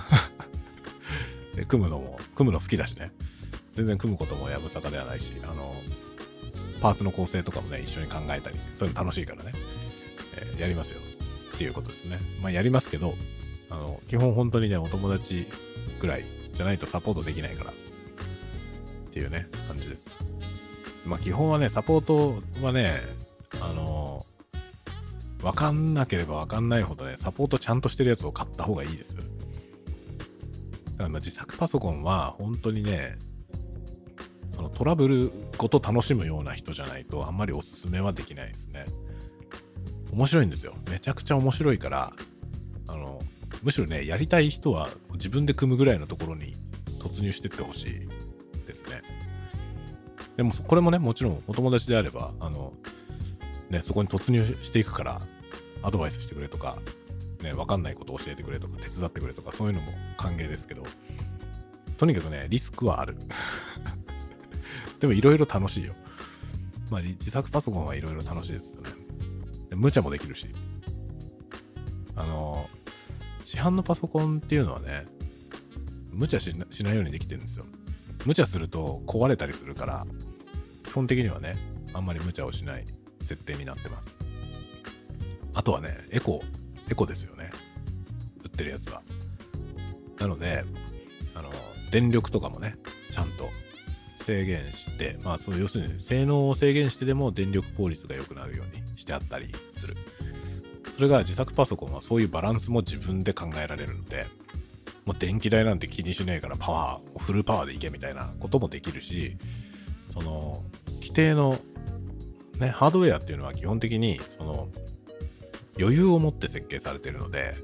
[1.67, 3.11] 組むのも、組むの好きだしね。
[3.73, 5.73] 全然組むこともやぶさかではないし、あの、
[6.81, 9.53] パーツの構成とかもね、一緒に考えたり、そういうの楽しいからね、
[10.35, 10.99] えー、やりますよ。
[11.55, 12.19] っていうことですね。
[12.41, 13.15] まあ、やりますけど、
[13.69, 15.47] あの、基本本当にね、お友達
[15.99, 17.73] ぐらいじゃないとサポートできないから、っ
[19.11, 20.09] ていうね、感じです。
[21.05, 23.01] まあ、基本はね、サポートはね、
[23.61, 24.25] あの
[25.41, 29.15] わかんなければわかんないほどね、サポートちゃんとしてるやつを買った方がいいです。
[29.15, 29.27] だか
[31.03, 33.17] らま自作パソコンは本当にね、
[34.49, 38.85] そのトラブルごと楽しむような人じゃないとあんまりおすすめはできないですね。
[40.11, 40.73] 面白いんですよ。
[40.89, 42.11] めちゃくちゃ面白いから、
[42.87, 43.21] あの、
[43.63, 46.55] むしろね、やりたい人は自分で組むぐらいのところに
[46.99, 49.01] 突入してってほしいですね。
[50.35, 52.73] でも、これもね、もちろんお友達であれば、あの、
[53.69, 55.21] ね、そこに突入していくから、
[55.83, 56.77] アドバイスしてくれとか、
[57.41, 60.83] ね、わかんないことを教えてくれとか、手伝ってくれとか、そういうのも歓迎ですけど、
[61.97, 63.17] とにかくね、リスクはある。
[64.99, 65.93] でもいろいろ楽しいよ。
[66.89, 68.89] まあ、自作パソコンはいろいろ楽しいですよね。
[69.75, 70.47] 無茶もできるし。
[72.15, 72.67] あの、
[73.45, 75.05] 市販のパソコンっていうのはね、
[76.11, 76.53] 無茶し
[76.83, 77.65] ないようにできてるんですよ。
[78.25, 80.05] 無茶すると壊れたりするから、
[80.83, 81.55] 基本的にはね、
[81.93, 82.85] あんまり無茶をしない
[83.29, 84.07] 設定になってます。
[85.53, 86.41] あとはね、エコ、
[86.89, 87.51] エコですよね。
[88.43, 89.01] 売ってるやつは。
[90.19, 90.63] なので、
[91.35, 91.49] あの、
[91.91, 92.75] 電力とかもね、
[93.11, 93.49] ちゃんと
[94.25, 99.95] 制限して、まあ、その要するに性能を制限してでも電力効率が良くなるようにしてあったりする。
[100.95, 104.25] それが自作パソコンはそういうバランスも自分で考えられるので、
[105.05, 109.37] もう電気代なんて気にしないからパワー、フルパワーでいけみたいなこともできるし、
[110.11, 110.63] その、
[110.95, 111.57] 規定の
[112.59, 114.67] ね、ハードウェアっていうのは基本的に、その、
[115.79, 117.55] 余裕を持って設計されてるので、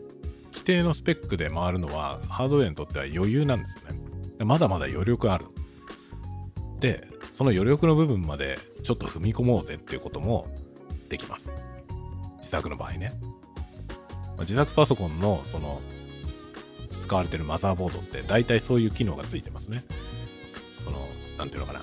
[0.54, 4.00] 規定のスペックで回るのは、ハードウェアにとっては余裕なんですよね。
[4.46, 5.46] まだまだ余力ある。
[6.80, 10.48] で、その余力の部分までちょっと踏み込もうぜっていうことも
[11.10, 11.52] できます。
[12.38, 13.14] 自作の場合ね。
[14.38, 15.82] ま、自作パソコンのその
[17.02, 19.84] 使われてるマザーボードって大体そういう機能がついてますね。
[20.84, 21.06] その、
[21.38, 21.82] なんていうのかな。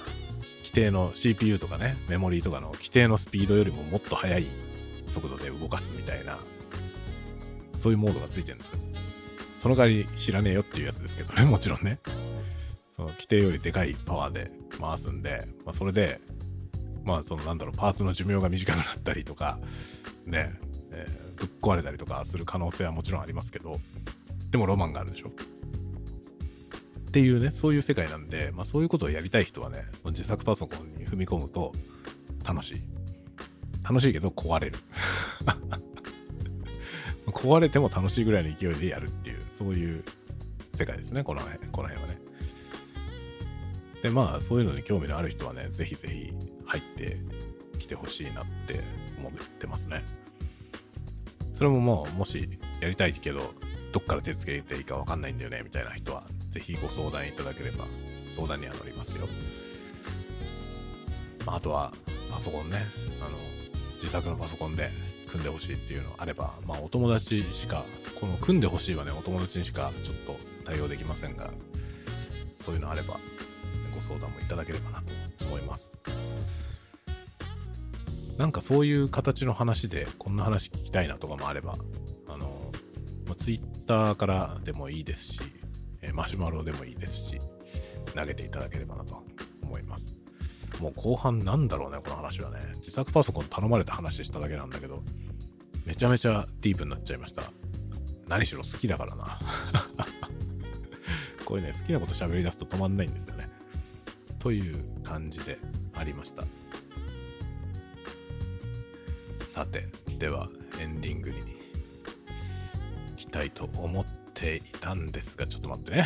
[0.72, 4.46] 規定の CPU とかね、メモリーとかの規定のスピードよりももっと速い
[5.06, 6.38] 速度で動かすみたいな、
[7.76, 8.78] そういうモードがついてるんですよ。
[9.58, 11.98] その代わり知らねえよっていうやつですけどね、 もちろんね。
[12.88, 14.50] その規定よりでかいパワーで
[14.80, 16.20] 回すんで、まあ、それで、
[17.04, 19.58] まあ、そのなんだろう、パーツの寿命が短くなったりとか、
[20.24, 20.58] ね、
[20.90, 23.78] えー、ぶっ壊れたりとかする可能性はもちろんありますけど、
[24.50, 25.32] でもロマンがあるでしょ。
[27.12, 31.74] っていうね、そういう世界なんで、まあそういうことをやりたい人はね、自作パソコンに踏み込むと
[32.42, 32.82] 楽しい。
[33.84, 34.78] 楽しいけど壊れる。
[37.28, 40.02] 壊れても楽しいぐらいの勢いでやるっていう、そういう
[40.72, 42.18] 世界ですね、この辺この辺はね。
[44.02, 46.32] で、まあ、そういうのに興味のある人はね、ぜひぜひ
[46.64, 47.18] 入って
[47.78, 48.80] きてほしいなって
[49.18, 50.02] 思ってますね。
[51.56, 52.48] それももう、もし
[52.80, 53.52] やりたいけど、
[53.92, 57.86] どっから手つけていいかわかんないんだよね、みたいな人は、ぜひご相談いただければ、
[58.36, 59.26] 相談には乗りますよ。
[61.46, 61.92] まあ、あとは、
[62.30, 62.84] パソコンね、
[63.20, 63.38] あの、
[63.96, 64.90] 自作のパソコンで
[65.28, 67.84] 組んでほしいっていうのあれば、まあ、お友達しか、
[68.20, 70.36] この組んでほしいはね、お友達にしかちょっと
[70.66, 71.50] 対応できませんが、
[72.64, 73.18] そういうのあれば、
[73.94, 75.02] ご相談もいただければな
[75.38, 75.92] と思います。
[78.36, 81.78] なんかそういう形の話で、こんな話聞きたいなとかもあれば、
[82.28, 82.72] あの、
[83.26, 85.40] まあ、Twitter からでもいいですし、
[86.10, 87.38] マシュマロでもいいですし、
[88.14, 89.22] 投げていただければなと
[89.62, 90.14] 思います。
[90.80, 92.58] もう後半なんだろうね、この話はね。
[92.76, 95.02] 自作パソコン頼まれた話しただけなんだけど、
[95.86, 97.44] めちゃめちゃディープになっちゃいました。
[98.26, 99.38] 何しろ好きだからな。
[101.44, 103.48] こういうね、好きなこと喋り出すと止まんないんですよね。
[104.38, 105.58] という感じで
[105.94, 106.44] ありました。
[109.52, 109.86] さて、
[110.18, 110.48] では
[110.80, 111.44] エンディングに行
[113.16, 116.04] きたいと思ってていたんですが、ちょっと待ってね。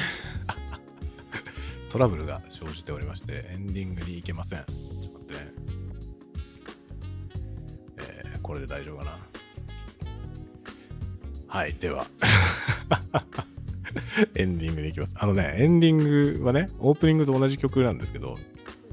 [1.90, 4.64] トラブルが生じておりまして、エンディングに行けません。
[4.66, 4.76] ちょっ
[5.12, 5.40] と待ってね。
[7.96, 9.18] えー、これで大丈夫かな。
[11.46, 12.06] はい、では。
[14.34, 15.14] エンディングに行きます。
[15.16, 15.98] あのね、エンディン
[16.38, 18.36] グはね、オープニングと同じ曲なんですけど、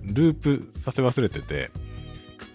[0.02, 1.70] ループさせ忘れてて、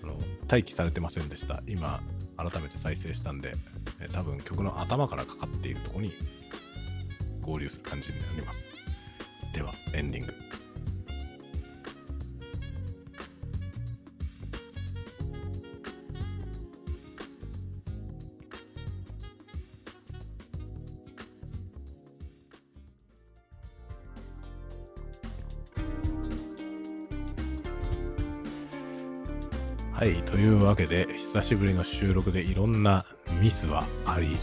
[0.03, 0.17] あの
[0.51, 1.63] 待機されてませんでした。
[1.67, 2.03] 今、
[2.39, 3.55] 改めて再生したんで、
[4.01, 6.15] え多分曲の頭からかかっているとこに
[7.49, 8.69] 合流する感じになります。
[9.55, 10.33] では、エンディング。
[29.95, 33.05] はい、というわけで、久しぶりの収録でいろんな
[33.41, 34.37] ミスはあり、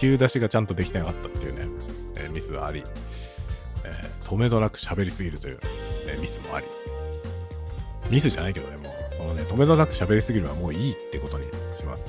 [0.00, 1.68] 急出しがちゃんとできてなかったっていうね、
[2.16, 2.82] えー、ミスはあり、
[3.84, 5.60] えー、止めどなく喋りすぎるという、
[6.08, 6.66] えー、ミスもあり、
[8.08, 11.44] ミスじゃないけどね、もう、そのね、止めどなく喋りすぎるのはもういいってことに
[11.78, 12.06] します。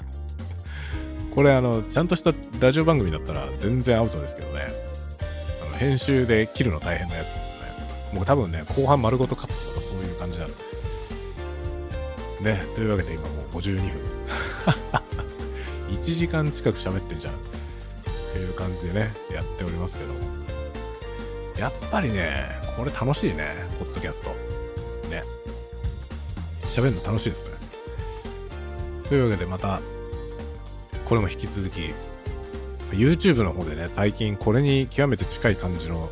[1.34, 4.66] これあの、ちゃんとしたラジオ番組だったら全然アウトですけどね、
[5.66, 7.52] あの編集で切るの大変なやつです。
[8.14, 10.50] もう多分ね、後半丸ごとカットとかそういう感じなの。
[12.40, 14.21] ね、というわけで今もう52分。
[16.02, 17.34] 1時間近く喋ってるじゃん。
[17.34, 17.36] っ
[18.32, 20.12] ていう感じでね、やっておりますけど。
[21.60, 24.30] やっぱりね、これ楽しいね、ポッドキャスト。
[25.08, 25.22] ね。
[26.64, 27.56] 喋るの楽しいですね。
[29.08, 29.80] というわけでまた、
[31.04, 31.92] これも引き続き、
[32.90, 36.10] YouTube の方でね、最近これに極めて近い感じの、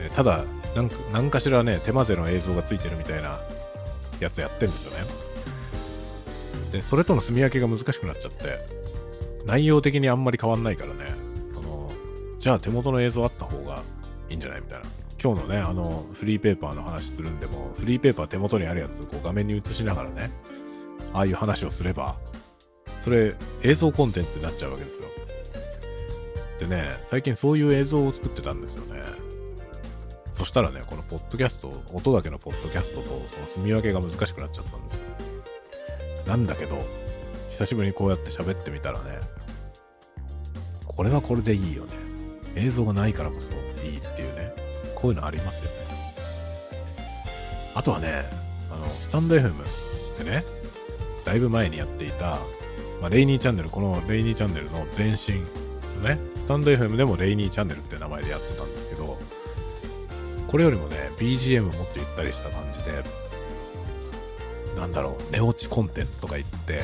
[0.00, 0.44] えー、ただ
[0.74, 3.38] なんか何かしらね、手混ぜの映像がついてるみたいな
[4.18, 5.06] やつやってるんですよね。
[6.72, 8.73] で、それとの住み分けが難しくなっちゃって、
[9.46, 11.14] 内容的にあんまり変わんないからね、
[11.52, 11.90] その、
[12.38, 13.82] じゃあ手元の映像あった方が
[14.30, 14.84] いいんじゃないみたいな。
[15.22, 20.30] 今日のね、あの、フリーペーパーの話するんでも、フリーペーパー手元にあるやつ、こう画面に映しながらね、
[21.12, 22.16] ああいう話をすれば、
[23.02, 25.08] それ映像コンテンツになっちゃうわけですよ。
[26.58, 29.02] でね、最近そういう映像を作ってたんですよね。
[30.32, 35.04] そしたらね、このポッドキャスト、音だけのポッドキャストとその住み分けが難しくなっちゃったんですよ。
[36.26, 36.78] なんだけど、
[37.54, 39.20] 久しぶりにこうやって喋ってみたらね、
[40.86, 41.92] これはこれでいいよね。
[42.56, 43.50] 映像がないからこそ
[43.84, 44.52] いいっていうね、
[44.96, 45.70] こういうのありますよね。
[47.74, 48.24] あとはね、
[48.72, 49.54] あの、スタンド FM っ
[50.18, 50.44] てね、
[51.24, 52.38] だいぶ前にやっていた、
[53.00, 55.40] まあ、レイニーチャンネル、このレイニーチャンネルの前身
[56.02, 59.16] のね、スタンド FM でもレイニーチャンネルって名前でやってたんですけど、
[60.48, 63.04] これよりもね、BGM もっとゆったりした感じで、
[64.76, 66.82] なんだろう、寝落ちコンテンツとか言って、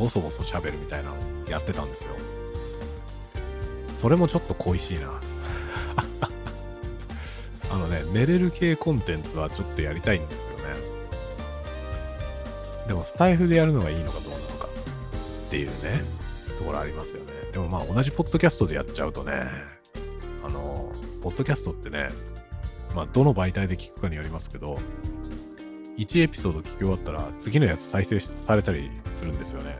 [0.00, 2.16] ボソボソ喋るみたいなのやってたんですよ。
[4.00, 5.20] それもちょっと恋しいな。
[7.70, 10.74] あのね、寝れる系コンテンツはちょっとやりたいんですよね。
[12.88, 14.68] でもスタイフでやるのがいいのかどうなのか
[15.46, 16.02] っていうね、
[16.56, 17.32] ところありますよね。
[17.52, 19.42] でもまあ同じポッドキャストでやっちゃうとね、
[20.42, 20.90] あの、
[21.22, 22.08] ポッドキャストってね、
[22.94, 24.78] まあ、どの媒体で聞くかによりますけど、
[26.00, 29.76] 1エピソード聞き終わったら次のやつ再生されたりするんですよね。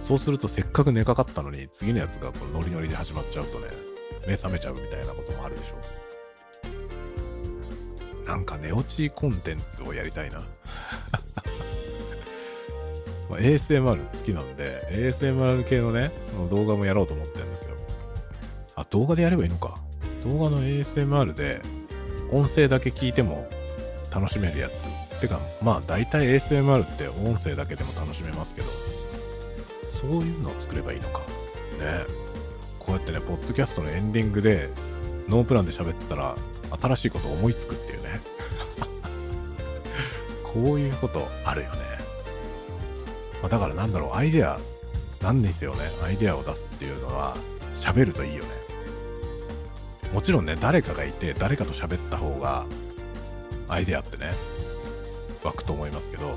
[0.00, 3.68] そうするとせっかく寝かかったのに次のやつがこうノリノリで始まっちゃうとね、
[4.26, 5.76] 目覚めちゃうみたいなこともあるでしょ
[8.24, 8.26] う。
[8.26, 10.40] なんか寝落ちコンテンツをやりたいな。
[13.30, 17.76] まあ、ASMR 好きなんで、ASMR 系のね、その動画もやろうと思ってるんですよ。
[18.74, 19.76] あ、動画でやればいいのか。
[20.24, 21.62] 動画の ASMR で
[22.32, 23.48] 音声だけ聞いても
[24.12, 25.03] 楽しめるやつ。
[25.28, 28.68] てか、まあ大体 ASMR って音声だけでも楽しめますけど、
[29.88, 31.20] そういうのを作ればいいのか。
[31.20, 31.26] ね。
[32.78, 34.68] こうやってね、ポッドキャストのエンディングで
[35.28, 36.36] ノープランで喋ってたら
[36.80, 38.20] 新しいこと思いつくっていうね。
[40.44, 41.78] こういうことあるよね。
[43.40, 44.58] まあ、だからなんだろう、アイデア、
[45.22, 45.80] なんですよね。
[46.04, 47.34] アイデアを出すっていうのは、
[47.80, 48.50] 喋るといいよね。
[50.12, 52.66] もちろんね、誰かがいて、誰かと喋った方が、
[53.68, 54.32] アイデアってね、
[55.44, 56.36] 湧くと思いますけど、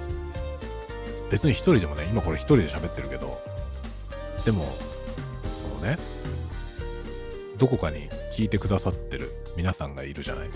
[1.32, 3.41] 別に一人でもね、今これ一人で喋ってるけど、
[4.45, 4.66] でも、
[5.62, 5.97] そのね、
[7.58, 10.49] どこかに聞いてくださってる皆さんがいるじゃない。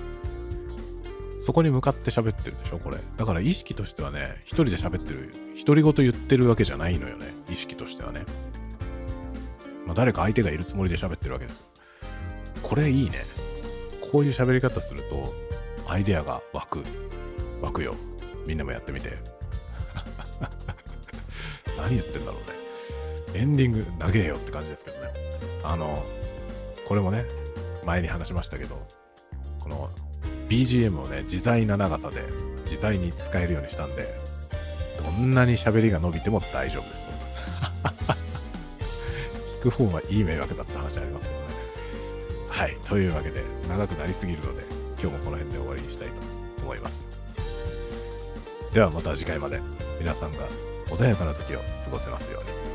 [1.44, 2.98] そこに向かって喋ってるでしょ、これ。
[3.18, 5.34] だから意識としてはね、一人で喋ってる、
[5.66, 8.24] 独り言言ってるわけじゃないのよね、意識としてはね。
[9.88, 11.64] まあ、誰か相手がいるつもりで喋ってるわけですよ。
[12.62, 13.18] これいいね。
[14.12, 15.34] こういう喋り方すると、
[15.88, 16.84] アイデアが湧く。
[17.62, 17.96] 湧くよ。
[18.46, 19.18] みんなもやってみて。
[21.78, 23.40] 何言ってんだろうね。
[23.40, 25.14] エンディング長えよって感じですけどね。
[25.64, 26.04] あの、
[26.88, 27.26] これもね、
[27.86, 28.86] 前に話しましたけど、
[29.60, 29.90] この
[30.50, 32.24] BGM をね、自在な長さで
[32.66, 34.18] 自在に使えるようにしたんで、
[35.02, 37.02] どんなに喋りが伸びても大丈夫です。
[39.62, 41.48] 聞く方はいい迷惑だった話ありますけどね。
[42.50, 42.76] はい。
[42.88, 44.64] というわけで、長くなりすぎるので、
[45.02, 46.14] 今日もこの辺で終わりにしたいと
[46.64, 47.11] 思います。
[48.74, 49.60] ではまた次回まで、
[50.00, 50.48] 皆さんが
[50.88, 52.71] 穏やかな時を過ごせますように。